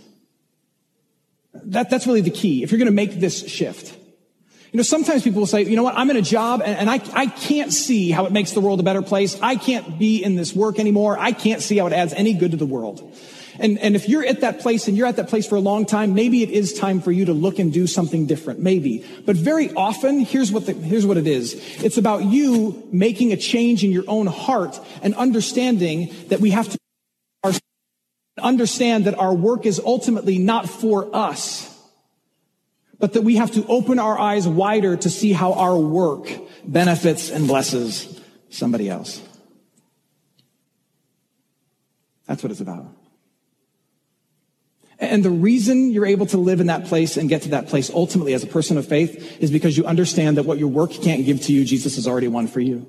That, 1.54 1.90
that's 1.90 2.06
really 2.06 2.22
the 2.22 2.30
key. 2.30 2.62
If 2.62 2.72
you're 2.72 2.78
going 2.78 2.86
to 2.86 2.92
make 2.92 3.14
this 3.14 3.48
shift, 3.48 3.98
you 4.72 4.78
know, 4.78 4.84
sometimes 4.84 5.24
people 5.24 5.40
will 5.40 5.48
say, 5.48 5.64
you 5.64 5.76
know 5.76 5.84
what, 5.84 5.96
I'm 5.96 6.10
in 6.12 6.18
a 6.18 6.22
job 6.22 6.62
and, 6.64 6.78
and, 6.78 6.90
I, 6.90 7.02
I 7.14 7.26
can't 7.26 7.74
see 7.74 8.12
how 8.12 8.26
it 8.26 8.32
makes 8.32 8.52
the 8.52 8.62
world 8.62 8.80
a 8.80 8.84
better 8.84 9.02
place. 9.02 9.40
I 9.42 9.56
can't 9.56 9.98
be 9.98 10.24
in 10.24 10.36
this 10.36 10.54
work 10.54 10.78
anymore. 10.78 11.18
I 11.18 11.32
can't 11.32 11.62
see 11.62 11.78
how 11.78 11.88
it 11.88 11.94
adds 11.94 12.14
any 12.14 12.34
good 12.34 12.52
to 12.52 12.58
the 12.58 12.68
world. 12.68 13.16
And, 13.58 13.80
and 13.80 13.96
if 13.96 14.08
you're 14.08 14.26
at 14.26 14.42
that 14.42 14.60
place 14.60 14.88
and 14.88 14.96
you're 14.96 15.08
at 15.08 15.16
that 15.16 15.28
place 15.28 15.48
for 15.48 15.56
a 15.56 15.60
long 15.60 15.86
time, 15.86 16.14
maybe 16.14 16.44
it 16.44 16.50
is 16.50 16.74
time 16.74 17.02
for 17.02 17.12
you 17.12 17.26
to 17.26 17.34
look 17.34 17.58
and 17.58 17.74
do 17.74 17.88
something 17.88 18.28
different. 18.28 18.60
Maybe. 18.60 19.04
But 19.26 19.36
very 19.36 19.74
often, 19.74 20.20
here's 20.20 20.52
what 20.52 20.68
the, 20.68 20.74
here's 20.74 21.06
what 21.06 21.18
it 21.18 21.28
is. 21.28 21.56
It's 21.84 21.98
about 21.98 22.24
you 22.24 22.88
making 22.92 23.34
a 23.34 23.38
change 23.38 23.84
in 23.84 23.92
your 23.92 24.06
own 24.08 24.28
heart 24.28 24.80
and 25.02 25.16
understanding 25.16 26.14
that 26.28 26.40
we 26.40 26.52
have 26.52 26.70
to 26.70 26.80
understand 28.40 29.06
that 29.06 29.18
our 29.20 29.34
work 29.34 29.66
is 29.66 29.82
ultimately 29.84 30.38
not 30.38 30.70
for 30.70 31.14
us 31.14 31.69
but 33.00 33.14
that 33.14 33.22
we 33.22 33.38
have 33.38 33.52
to 33.54 33.66
open 33.68 33.98
our 33.98 34.20
eyes 34.20 34.48
wider 34.48 34.96
to 34.98 35.10
see 35.10 35.32
how 35.32 35.54
our 35.54 35.78
work 35.78 36.30
benefits 36.66 37.32
and 37.32 37.48
blesses 37.48 38.20
somebody 38.50 38.90
else. 38.90 39.22
That's 42.28 42.44
what 42.44 42.52
it's 42.52 42.62
about. 42.62 42.86
And 45.00 45.24
the 45.24 45.32
reason 45.32 45.92
you're 45.92 46.06
able 46.06 46.26
to 46.28 46.38
live 46.38 46.60
in 46.60 46.68
that 46.68 46.86
place 46.86 47.16
and 47.16 47.30
get 47.30 47.44
to 47.44 47.50
that 47.50 47.68
place 47.68 47.90
ultimately 47.90 48.34
as 48.34 48.44
a 48.44 48.48
person 48.48 48.78
of 48.78 48.86
faith 48.86 49.42
is 49.42 49.50
because 49.50 49.78
you 49.78 49.86
understand 49.86 50.36
that 50.38 50.44
what 50.44 50.60
your 50.60 50.68
work 50.68 50.92
can't 50.92 51.26
give 51.26 51.42
to 51.44 51.54
you, 51.54 51.64
Jesus 51.64 51.96
has 51.96 52.06
already 52.06 52.28
won 52.28 52.48
for 52.48 52.60
you. 52.60 52.86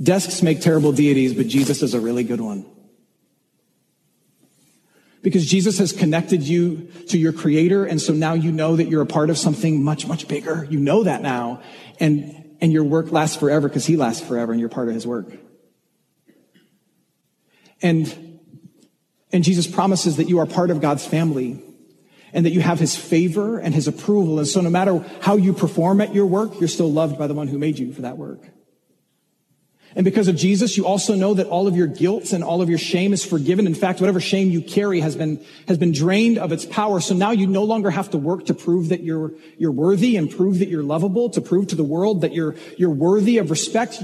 Desks 0.00 0.42
make 0.42 0.60
terrible 0.60 0.92
deities, 0.92 1.32
but 1.32 1.46
Jesus 1.46 1.82
is 1.82 1.94
a 1.94 2.00
really 2.00 2.24
good 2.24 2.40
one. 2.40 2.66
Because 5.22 5.46
Jesus 5.46 5.78
has 5.78 5.92
connected 5.92 6.42
you 6.42 6.88
to 7.08 7.18
your 7.18 7.32
creator. 7.32 7.84
And 7.84 8.00
so 8.00 8.12
now 8.12 8.34
you 8.34 8.50
know 8.50 8.76
that 8.76 8.88
you're 8.88 9.02
a 9.02 9.06
part 9.06 9.30
of 9.30 9.38
something 9.38 9.82
much, 9.82 10.06
much 10.06 10.26
bigger. 10.26 10.66
You 10.68 10.80
know 10.80 11.04
that 11.04 11.22
now. 11.22 11.62
And, 12.00 12.56
and 12.60 12.72
your 12.72 12.84
work 12.84 13.12
lasts 13.12 13.36
forever 13.36 13.68
because 13.68 13.86
he 13.86 13.96
lasts 13.96 14.26
forever 14.26 14.52
and 14.52 14.60
you're 14.60 14.68
part 14.68 14.88
of 14.88 14.94
his 14.94 15.06
work. 15.06 15.32
And, 17.80 18.40
and 19.32 19.44
Jesus 19.44 19.66
promises 19.66 20.16
that 20.16 20.28
you 20.28 20.40
are 20.40 20.46
part 20.46 20.70
of 20.70 20.80
God's 20.80 21.06
family 21.06 21.62
and 22.32 22.46
that 22.46 22.50
you 22.50 22.60
have 22.60 22.78
his 22.78 22.96
favor 22.96 23.58
and 23.58 23.74
his 23.74 23.88
approval. 23.88 24.38
And 24.38 24.48
so 24.48 24.60
no 24.60 24.70
matter 24.70 25.04
how 25.20 25.36
you 25.36 25.52
perform 25.52 26.00
at 26.00 26.14
your 26.14 26.26
work, 26.26 26.58
you're 26.58 26.68
still 26.68 26.90
loved 26.90 27.18
by 27.18 27.26
the 27.26 27.34
one 27.34 27.48
who 27.48 27.58
made 27.58 27.78
you 27.78 27.92
for 27.92 28.02
that 28.02 28.16
work. 28.16 28.40
And 29.94 30.04
because 30.04 30.28
of 30.28 30.36
Jesus, 30.36 30.76
you 30.76 30.86
also 30.86 31.14
know 31.14 31.34
that 31.34 31.46
all 31.46 31.68
of 31.68 31.76
your 31.76 31.86
guilt 31.86 32.32
and 32.32 32.42
all 32.42 32.62
of 32.62 32.68
your 32.68 32.78
shame 32.78 33.12
is 33.12 33.24
forgiven. 33.24 33.66
In 33.66 33.74
fact, 33.74 34.00
whatever 34.00 34.20
shame 34.20 34.50
you 34.50 34.62
carry 34.62 35.00
has 35.00 35.16
been, 35.16 35.44
has 35.68 35.76
been 35.76 35.92
drained 35.92 36.38
of 36.38 36.50
its 36.52 36.64
power. 36.64 37.00
So 37.00 37.14
now 37.14 37.30
you 37.30 37.46
no 37.46 37.64
longer 37.64 37.90
have 37.90 38.10
to 38.10 38.18
work 38.18 38.46
to 38.46 38.54
prove 38.54 38.88
that 38.88 39.02
you're, 39.02 39.32
you're 39.58 39.72
worthy 39.72 40.16
and 40.16 40.30
prove 40.30 40.60
that 40.60 40.68
you're 40.68 40.82
lovable, 40.82 41.28
to 41.30 41.40
prove 41.40 41.68
to 41.68 41.76
the 41.76 41.84
world 41.84 42.22
that 42.22 42.32
you're, 42.32 42.54
you're 42.78 42.90
worthy 42.90 43.38
of 43.38 43.50
respect. 43.50 44.02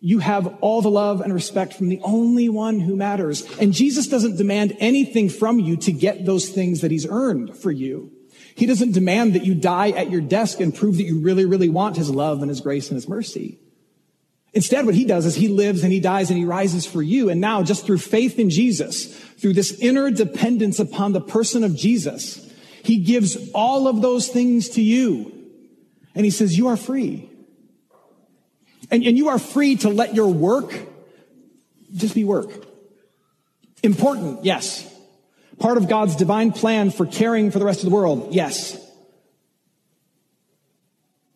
You 0.00 0.18
have 0.18 0.58
all 0.60 0.82
the 0.82 0.90
love 0.90 1.20
and 1.20 1.32
respect 1.32 1.74
from 1.74 1.88
the 1.88 2.00
only 2.02 2.48
one 2.48 2.80
who 2.80 2.96
matters. 2.96 3.44
And 3.58 3.72
Jesus 3.72 4.08
doesn't 4.08 4.36
demand 4.36 4.76
anything 4.80 5.28
from 5.28 5.60
you 5.60 5.76
to 5.78 5.92
get 5.92 6.24
those 6.24 6.48
things 6.48 6.80
that 6.80 6.90
he's 6.90 7.06
earned 7.06 7.56
for 7.56 7.70
you. 7.70 8.12
He 8.56 8.66
doesn't 8.66 8.92
demand 8.92 9.34
that 9.34 9.44
you 9.44 9.54
die 9.54 9.90
at 9.90 10.10
your 10.10 10.20
desk 10.20 10.58
and 10.58 10.74
prove 10.74 10.96
that 10.96 11.04
you 11.04 11.20
really, 11.20 11.44
really 11.44 11.68
want 11.68 11.96
his 11.96 12.10
love 12.10 12.42
and 12.42 12.48
his 12.48 12.60
grace 12.60 12.88
and 12.88 12.96
his 12.96 13.08
mercy. 13.08 13.60
Instead, 14.54 14.86
what 14.86 14.94
he 14.94 15.04
does 15.04 15.26
is 15.26 15.34
he 15.34 15.48
lives 15.48 15.82
and 15.82 15.92
he 15.92 16.00
dies 16.00 16.30
and 16.30 16.38
he 16.38 16.44
rises 16.44 16.86
for 16.86 17.02
you. 17.02 17.28
And 17.28 17.40
now, 17.40 17.62
just 17.62 17.84
through 17.84 17.98
faith 17.98 18.38
in 18.38 18.48
Jesus, 18.48 19.14
through 19.14 19.52
this 19.52 19.78
inner 19.80 20.10
dependence 20.10 20.78
upon 20.78 21.12
the 21.12 21.20
person 21.20 21.64
of 21.64 21.76
Jesus, 21.76 22.50
he 22.82 22.98
gives 22.98 23.36
all 23.52 23.86
of 23.86 24.00
those 24.00 24.28
things 24.28 24.70
to 24.70 24.82
you. 24.82 25.32
And 26.14 26.24
he 26.24 26.30
says, 26.30 26.56
you 26.56 26.68
are 26.68 26.76
free. 26.76 27.28
And, 28.90 29.04
and 29.04 29.18
you 29.18 29.28
are 29.28 29.38
free 29.38 29.76
to 29.76 29.90
let 29.90 30.14
your 30.14 30.28
work 30.28 30.74
just 31.94 32.14
be 32.14 32.24
work. 32.24 32.50
Important, 33.82 34.44
yes. 34.44 34.90
Part 35.58 35.76
of 35.76 35.88
God's 35.88 36.16
divine 36.16 36.52
plan 36.52 36.90
for 36.90 37.04
caring 37.04 37.50
for 37.50 37.58
the 37.58 37.64
rest 37.66 37.80
of 37.80 37.90
the 37.90 37.94
world, 37.94 38.28
yes. 38.32 38.78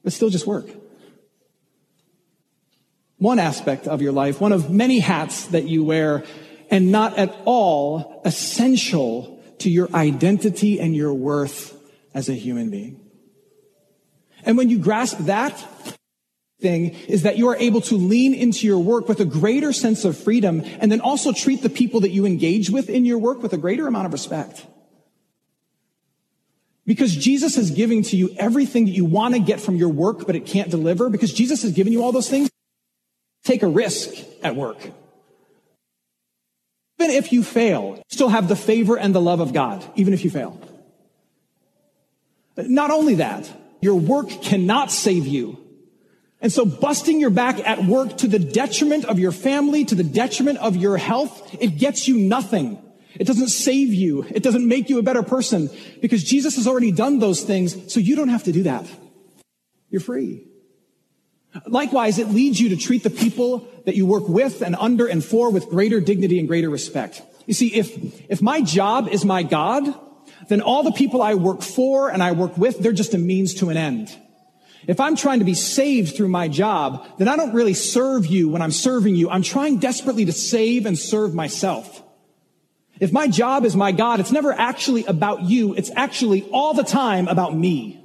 But 0.03 0.15
still 0.15 0.31
just 0.31 0.47
work 0.47 0.67
one 3.23 3.39
aspect 3.39 3.87
of 3.87 4.03
your 4.03 4.13
life, 4.13 4.41
one 4.41 4.53
of 4.53 4.71
many 4.71 4.99
hats 4.99 5.47
that 5.47 5.65
you 5.65 5.85
wear, 5.85 6.25
and 6.71 6.91
not 6.91 7.17
at 7.19 7.35
all 7.45 8.21
essential 8.25 9.43
to 9.59 9.71
your 9.71 9.89
identity 9.95 10.81
and 10.81 10.95
your 10.97 11.15
worth 11.15 11.79
as 12.13 12.29
a 12.29 12.35
human 12.35 12.69
being. 12.69 13.01
And 14.45 14.59
when 14.59 14.69
you 14.69 14.79
grasp 14.79 15.19
that 15.21 15.57
thing 16.61 16.95
is 17.09 17.23
that 17.23 17.37
you 17.39 17.49
are 17.49 17.57
able 17.57 17.81
to 17.83 17.97
lean 17.97 18.35
into 18.35 18.67
your 18.67 18.79
work 18.79 19.09
with 19.09 19.21
a 19.21 19.25
greater 19.25 19.73
sense 19.73 20.05
of 20.05 20.17
freedom 20.17 20.63
and 20.81 20.91
then 20.91 21.01
also 21.01 21.33
treat 21.33 21.63
the 21.63 21.71
people 21.71 22.01
that 22.01 22.11
you 22.11 22.27
engage 22.27 22.71
with 22.71 22.89
in 22.89 23.05
your 23.05 23.19
work 23.19 23.43
with 23.43 23.53
a 23.53 23.57
greater 23.57 23.87
amount 23.87 24.07
of 24.07 24.13
respect. 24.13 24.67
Because 26.85 27.15
Jesus 27.15 27.57
is 27.57 27.71
giving 27.71 28.03
to 28.05 28.17
you 28.17 28.35
everything 28.37 28.87
that 28.87 28.93
you 28.93 29.05
want 29.05 29.35
to 29.35 29.41
get 29.41 29.61
from 29.61 29.77
your 29.77 29.89
work, 29.89 30.27
but 30.27 30.35
it 30.35 30.47
can't 30.47 30.71
deliver. 30.71 31.09
Because 31.09 31.33
Jesus 31.33 31.63
has 31.63 31.73
given 31.73 31.93
you 31.93 32.03
all 32.03 32.11
those 32.11 32.29
things. 32.29 32.51
Take 33.45 33.63
a 33.63 33.69
risk 33.69 34.15
at 34.43 34.55
work. 34.57 34.79
Even 36.99 37.17
if 37.17 37.33
you 37.33 37.43
fail, 37.43 38.03
still 38.09 38.29
have 38.29 38.49
the 38.49 38.57
favor 38.57 38.97
and 38.97 39.15
the 39.15 39.21
love 39.21 39.41
of 39.41 39.53
God, 39.53 39.85
even 39.97 40.15
if 40.15 40.25
you 40.25 40.31
fail. 40.31 40.61
Not 42.57 42.91
only 42.91 43.17
that, 43.17 43.51
your 43.81 43.97
work 43.97 44.29
cannot 44.31 44.93
save 44.93 45.27
you. 45.27 45.59
And 46.41 46.53
so 46.53 46.65
busting 46.65 47.21
your 47.21 47.31
back 47.31 47.59
at 47.67 47.85
work 47.85 48.19
to 48.19 48.29
the 48.29 48.39
detriment 48.39 49.05
of 49.05 49.19
your 49.19 49.33
family, 49.33 49.85
to 49.85 49.95
the 49.95 50.05
detriment 50.05 50.59
of 50.59 50.77
your 50.77 50.97
health, 50.97 51.57
it 51.61 51.79
gets 51.79 52.09
you 52.09 52.19
nothing. 52.19 52.79
It 53.15 53.27
doesn't 53.27 53.49
save 53.49 53.93
you. 53.93 54.25
It 54.29 54.43
doesn't 54.43 54.67
make 54.67 54.89
you 54.89 54.99
a 54.99 55.03
better 55.03 55.23
person 55.23 55.71
because 56.01 56.25
Jesus 56.25 56.57
has 56.57 56.67
already 56.67 56.93
done 56.93 57.19
those 57.19 57.43
things. 57.43 57.93
So 57.93 58.01
you 58.01 58.17
don't 58.17 58.29
have 58.29 58.45
to 58.45 58.53
do 58.53 58.65
that. 58.65 58.87
You're 59.91 60.01
free. 60.01 60.47
Likewise, 61.67 62.19
it 62.19 62.29
leads 62.29 62.61
you 62.61 62.71
to 62.71 62.77
treat 62.77 63.03
the 63.03 63.11
people 63.11 63.69
that 63.85 63.95
you 63.95 64.07
work 64.07 64.29
with 64.29 64.63
and 64.63 64.75
under 64.77 65.07
and 65.07 65.25
for 65.25 65.51
with 65.51 65.69
greater 65.69 66.01
dignity 66.01 66.39
and 66.39 66.49
greater 66.49 66.71
respect. 66.71 67.23
You 67.47 67.55
see, 67.55 67.75
if, 67.75 68.31
if 68.31 68.41
my 68.41 68.63
job 68.63 69.09
is 69.09 69.25
my 69.25 69.43
God, 69.43 69.95
then 70.49 70.61
all 70.61 70.83
the 70.83 70.93
people 70.93 71.21
I 71.21 71.35
work 71.35 71.63
for 71.63 72.09
and 72.09 72.23
I 72.23 72.33
work 72.33 72.57
with, 72.57 72.79
they're 72.79 72.93
just 72.93 73.15
a 73.15 73.19
means 73.19 73.55
to 73.55 73.69
an 73.69 73.77
end. 73.77 74.17
If 74.87 74.99
I'm 74.99 75.15
trying 75.15 75.39
to 75.39 75.45
be 75.45 75.55
saved 75.55 76.17
through 76.17 76.29
my 76.29 76.49
job, 76.49 77.07
then 77.19 77.29
I 77.29 77.37
don't 77.37 77.53
really 77.53 77.75
serve 77.75 78.27
you 78.27 78.49
when 78.49 78.63
I'm 78.63 78.73
serving 78.73 79.15
you. 79.15 79.31
I'm 79.31 79.43
trying 79.43 79.79
desperately 79.79 80.25
to 80.25 80.33
save 80.33 80.87
and 80.87 80.99
serve 80.99 81.35
myself. 81.35 82.03
If 82.99 83.13
my 83.13 83.29
job 83.29 83.65
is 83.65 83.77
my 83.77 83.93
God, 83.93 84.21
it's 84.21 84.33
never 84.33 84.53
actually 84.53 85.05
about 85.05 85.43
you. 85.43 85.75
It's 85.75 85.91
actually 85.95 86.43
all 86.53 86.75
the 86.75 86.85
time 86.85 87.29
about 87.29 87.57
me 87.57 88.02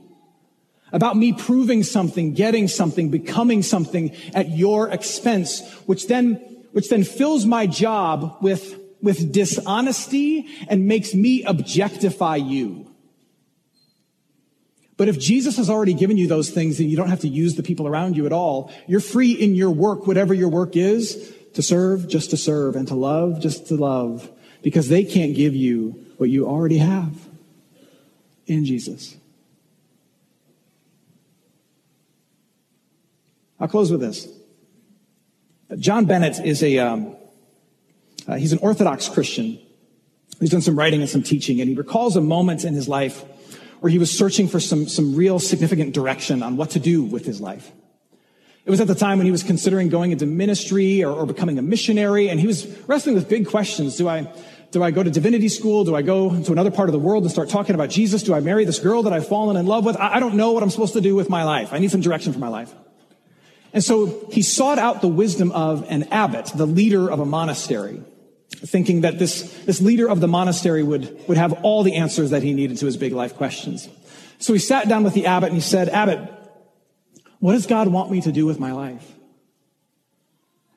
about 0.92 1.18
me 1.18 1.34
proving 1.34 1.84
something, 1.84 2.34
getting 2.34 2.68
something, 2.68 3.10
becoming 3.10 3.62
something 3.62 4.16
at 4.34 4.50
your 4.50 4.90
expense, 4.90 5.62
which 5.86 6.08
then, 6.08 6.36
which 6.72 6.90
then 6.90 7.04
fills 7.04 7.46
my 7.46 7.68
job 7.68 8.38
with, 8.42 8.80
with 9.02 9.32
dishonesty 9.32 10.48
and 10.70 10.88
makes 10.88 11.14
me 11.14 11.44
objectify 11.44 12.38
you. 12.38 12.92
But 14.96 15.08
if 15.08 15.20
Jesus 15.20 15.58
has 15.58 15.70
already 15.70 15.94
given 15.94 16.18
you 16.18 16.28
those 16.28 16.50
things, 16.50 16.80
then 16.80 16.90
you 16.90 16.98
don't 16.98 17.10
have 17.10 17.20
to 17.20 17.28
use 17.28 17.56
the 17.56 17.64
people 17.64 17.88
around 17.88 18.18
you 18.18 18.26
at 18.26 18.34
all. 18.34 18.72
You're 18.88 19.00
free 19.00 19.32
in 19.32 19.54
your 19.54 19.70
work, 19.70 20.08
whatever 20.08 20.34
your 20.34 20.50
work 20.50 20.76
is, 20.76 21.34
to 21.54 21.62
serve 21.62 22.08
just 22.08 22.32
to 22.32 22.38
serve 22.38 22.76
and 22.76 22.88
to 22.88 22.96
love 22.96 23.40
just 23.40 23.68
to 23.68 23.76
love 23.76 24.30
because 24.62 24.90
they 24.90 25.04
can't 25.04 25.36
give 25.36 25.56
you 25.56 26.06
what 26.18 26.30
you 26.30 26.48
already 26.48 26.78
have 26.78 27.14
in 28.48 28.66
Jesus. 28.66 29.16
I'll 33.60 33.68
close 33.68 33.92
with 33.92 34.02
this. 34.02 34.28
John 35.78 36.06
Bennett 36.06 36.40
is 36.46 36.64
a, 36.64 36.78
um, 36.80 37.16
uh, 38.28 38.36
he's 38.36 38.54
an 38.54 38.60
Orthodox 38.60 39.10
Christian. 39.10 39.60
He's 40.40 40.52
done 40.52 40.62
some 40.62 40.78
writing 40.78 41.02
and 41.02 41.10
some 41.10 41.24
teaching, 41.24 41.60
and 41.60 41.70
he 41.70 41.76
recalls 41.76 42.16
a 42.16 42.22
moment 42.22 42.64
in 42.64 42.74
his 42.74 42.88
life 42.88 43.24
where 43.80 43.92
he 43.92 44.00
was 44.00 44.16
searching 44.16 44.48
for 44.48 44.60
some, 44.60 44.88
some 44.88 45.16
real 45.16 45.40
significant 45.40 45.94
direction 45.94 46.44
on 46.44 46.58
what 46.58 46.72
to 46.72 46.80
do 46.80 47.04
with 47.04 47.26
his 47.26 47.42
life. 47.42 47.72
It 48.66 48.70
was 48.70 48.82
at 48.82 48.88
the 48.88 48.96
time 48.96 49.18
when 49.18 49.26
he 49.26 49.32
was 49.32 49.44
considering 49.44 49.90
going 49.90 50.12
into 50.12 50.26
ministry 50.26 51.04
or, 51.04 51.12
or 51.12 51.26
becoming 51.26 51.58
a 51.58 51.62
missionary, 51.62 52.30
and 52.30 52.40
he 52.40 52.48
was 52.48 52.68
wrestling 52.88 53.16
with 53.16 53.30
big 53.30 53.48
questions. 53.48 53.98
Do 53.98 54.08
I, 54.08 54.32
do 54.72 54.84
I 54.84 54.92
go 54.92 55.04
to 55.04 55.10
divinity 55.10 55.50
school? 55.50 55.84
Do 55.84 55.96
I 55.96 56.02
go 56.02 56.42
to 56.44 56.52
another 56.52 56.72
part 56.72 56.90
of 56.90 56.94
the 56.94 57.00
world 57.00 57.24
and 57.24 57.32
start 57.32 57.50
talking 57.50 57.76
about 57.76 57.90
Jesus? 57.90 58.24
Do 58.24 58.34
I 58.34 58.40
marry 58.42 58.66
this 58.66 58.80
girl 58.80 59.04
that 59.04 59.14
I've 59.14 59.28
fallen 59.28 59.58
in 59.58 59.66
love 59.66 59.86
with? 59.86 59.98
I, 59.98 60.16
I 60.16 60.20
don't 60.20 60.36
know 60.36 60.52
what 60.52 60.64
I'm 60.64 60.70
supposed 60.70 60.94
to 60.94 61.02
do 61.02 61.16
with 61.16 61.30
my 61.30 61.44
life. 61.44 61.72
I 61.72 61.80
need 61.80 61.92
some 61.92 62.02
direction 62.02 62.34
for 62.34 62.40
my 62.40 62.50
life. 62.50 62.74
And 63.78 63.84
so 63.84 64.28
he 64.32 64.42
sought 64.42 64.80
out 64.80 65.02
the 65.02 65.08
wisdom 65.08 65.52
of 65.52 65.86
an 65.88 66.06
abbot, 66.06 66.48
the 66.56 66.66
leader 66.66 67.12
of 67.12 67.20
a 67.20 67.26
monastery, 67.28 68.02
thinking 68.50 69.02
that 69.02 69.20
this, 69.20 69.54
this 69.66 69.80
leader 69.80 70.10
of 70.10 70.20
the 70.20 70.28
monastery 70.28 70.82
would, 70.82 71.16
would 71.28 71.38
have 71.38 71.54
all 71.62 71.84
the 71.84 71.94
answers 71.94 72.32
that 72.32 72.42
he 72.42 72.56
needed 72.56 72.78
to 72.78 72.88
his 72.88 72.98
big 72.98 73.14
life 73.14 73.36
questions. 73.36 73.88
So 74.40 74.54
he 74.54 74.58
sat 74.58 74.90
down 74.90 75.04
with 75.04 75.14
the 75.14 75.28
abbot 75.28 75.50
and 75.50 75.56
he 75.56 75.62
said, 75.62 75.90
Abbot, 75.90 76.28
what 77.38 77.54
does 77.54 77.68
God 77.68 77.88
want 77.90 78.10
me 78.10 78.20
to 78.22 78.32
do 78.32 78.48
with 78.48 78.60
my 78.60 78.72
life? 78.72 79.08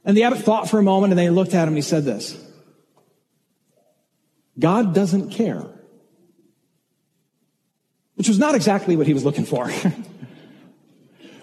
And 0.04 0.14
the 0.14 0.24
abbot 0.24 0.40
thought 0.40 0.68
for 0.68 0.78
a 0.78 0.82
moment 0.82 1.10
and 1.10 1.18
then 1.18 1.24
he 1.24 1.30
looked 1.30 1.54
at 1.54 1.62
him 1.62 1.68
and 1.68 1.78
he 1.78 1.82
said 1.82 2.04
this 2.04 2.38
God 4.58 4.94
doesn't 4.94 5.30
care. 5.30 5.64
Which 8.16 8.28
was 8.28 8.38
not 8.38 8.54
exactly 8.54 8.94
what 8.94 9.06
he 9.06 9.14
was 9.14 9.24
looking 9.24 9.46
for. 9.46 9.70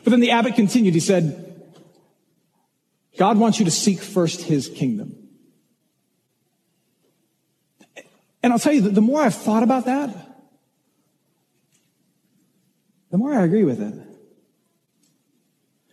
But 0.07 0.11
then 0.11 0.21
the 0.21 0.31
abbot 0.31 0.55
continued. 0.55 0.93
He 0.93 1.01
said, 1.01 1.46
God 3.17 3.37
wants 3.37 3.59
you 3.59 3.65
to 3.65 3.71
seek 3.71 3.99
first 3.99 4.41
his 4.41 4.69
kingdom. 4.69 5.15
And 8.43 8.53
I'll 8.53 8.59
tell 8.59 8.73
you, 8.73 8.81
that 8.81 8.95
the 8.95 9.01
more 9.01 9.21
I've 9.21 9.35
thought 9.35 9.63
about 9.63 9.85
that, 9.85 10.15
the 13.11 13.17
more 13.17 13.33
I 13.33 13.43
agree 13.43 13.63
with 13.63 13.81
it. 13.81 13.93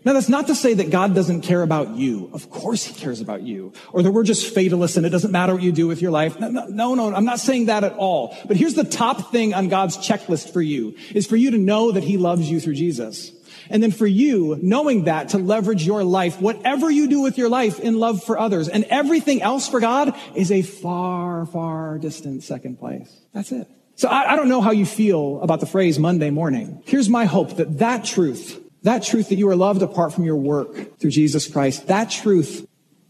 Now, 0.04 0.12
that's 0.12 0.28
not 0.28 0.48
to 0.48 0.54
say 0.54 0.74
that 0.74 0.90
God 0.90 1.14
doesn't 1.14 1.40
care 1.40 1.62
about 1.62 1.96
you. 1.96 2.28
Of 2.34 2.50
course 2.50 2.84
he 2.84 2.92
cares 2.92 3.22
about 3.22 3.40
you. 3.40 3.72
Or 3.90 4.02
that 4.02 4.12
we're 4.12 4.22
just 4.22 4.54
fatalists 4.54 4.98
and 4.98 5.06
it 5.06 5.08
doesn't 5.08 5.30
matter 5.30 5.54
what 5.54 5.62
you 5.62 5.72
do 5.72 5.86
with 5.86 6.02
your 6.02 6.10
life. 6.10 6.38
No, 6.38 6.48
no, 6.48 6.66
no, 6.66 6.94
no, 6.94 7.14
I'm 7.14 7.24
not 7.24 7.40
saying 7.40 7.66
that 7.66 7.84
at 7.84 7.94
all. 7.94 8.36
But 8.46 8.58
here's 8.58 8.74
the 8.74 8.84
top 8.84 9.32
thing 9.32 9.54
on 9.54 9.68
God's 9.68 9.96
checklist 9.96 10.52
for 10.52 10.60
you, 10.60 10.94
is 11.14 11.26
for 11.26 11.36
you 11.36 11.52
to 11.52 11.58
know 11.58 11.92
that 11.92 12.04
he 12.04 12.18
loves 12.18 12.50
you 12.50 12.60
through 12.60 12.74
Jesus. 12.74 13.32
And 13.70 13.82
then 13.82 13.90
for 13.90 14.06
you, 14.06 14.58
knowing 14.62 15.04
that 15.04 15.30
to 15.30 15.38
leverage 15.38 15.84
your 15.84 16.04
life, 16.04 16.40
whatever 16.40 16.90
you 16.90 17.08
do 17.08 17.20
with 17.20 17.38
your 17.38 17.48
life 17.48 17.80
in 17.80 17.98
love 17.98 18.22
for 18.22 18.38
others 18.38 18.68
and 18.68 18.84
everything 18.84 19.42
else 19.42 19.68
for 19.68 19.80
God 19.80 20.14
is 20.34 20.50
a 20.50 20.62
far, 20.62 21.46
far 21.46 21.98
distant 21.98 22.42
second 22.42 22.78
place. 22.78 23.10
That's 23.32 23.52
it. 23.52 23.68
So 23.96 24.08
I, 24.08 24.32
I 24.32 24.36
don't 24.36 24.48
know 24.48 24.60
how 24.60 24.72
you 24.72 24.86
feel 24.86 25.40
about 25.40 25.60
the 25.60 25.66
phrase 25.66 25.98
Monday 25.98 26.30
morning. 26.30 26.82
Here's 26.86 27.08
my 27.08 27.26
hope 27.26 27.56
that 27.56 27.78
that 27.78 28.04
truth, 28.04 28.60
that 28.82 29.02
truth 29.02 29.28
that 29.28 29.36
you 29.36 29.48
are 29.48 29.56
loved 29.56 29.82
apart 29.82 30.12
from 30.12 30.24
your 30.24 30.36
work 30.36 30.98
through 30.98 31.10
Jesus 31.10 31.46
Christ, 31.46 31.86
that 31.86 32.10
truth 32.10 32.66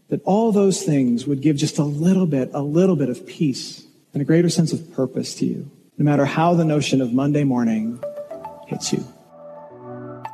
that 0.09 0.21
all 0.23 0.51
those 0.51 0.83
things 0.83 1.25
would 1.25 1.41
give 1.41 1.55
just 1.55 1.79
a 1.79 1.83
little 1.83 2.27
bit, 2.27 2.51
a 2.53 2.61
little 2.61 2.95
bit 2.95 3.09
of 3.09 3.25
peace 3.25 3.85
and 4.13 4.21
a 4.21 4.25
greater 4.25 4.49
sense 4.49 4.71
of 4.71 4.93
purpose 4.93 5.33
to 5.35 5.45
you, 5.45 5.69
no 5.97 6.05
matter 6.05 6.25
how 6.25 6.53
the 6.53 6.63
notion 6.63 7.01
of 7.01 7.11
Monday 7.11 7.43
morning 7.43 8.01
hits 8.67 8.93
you. 8.93 9.05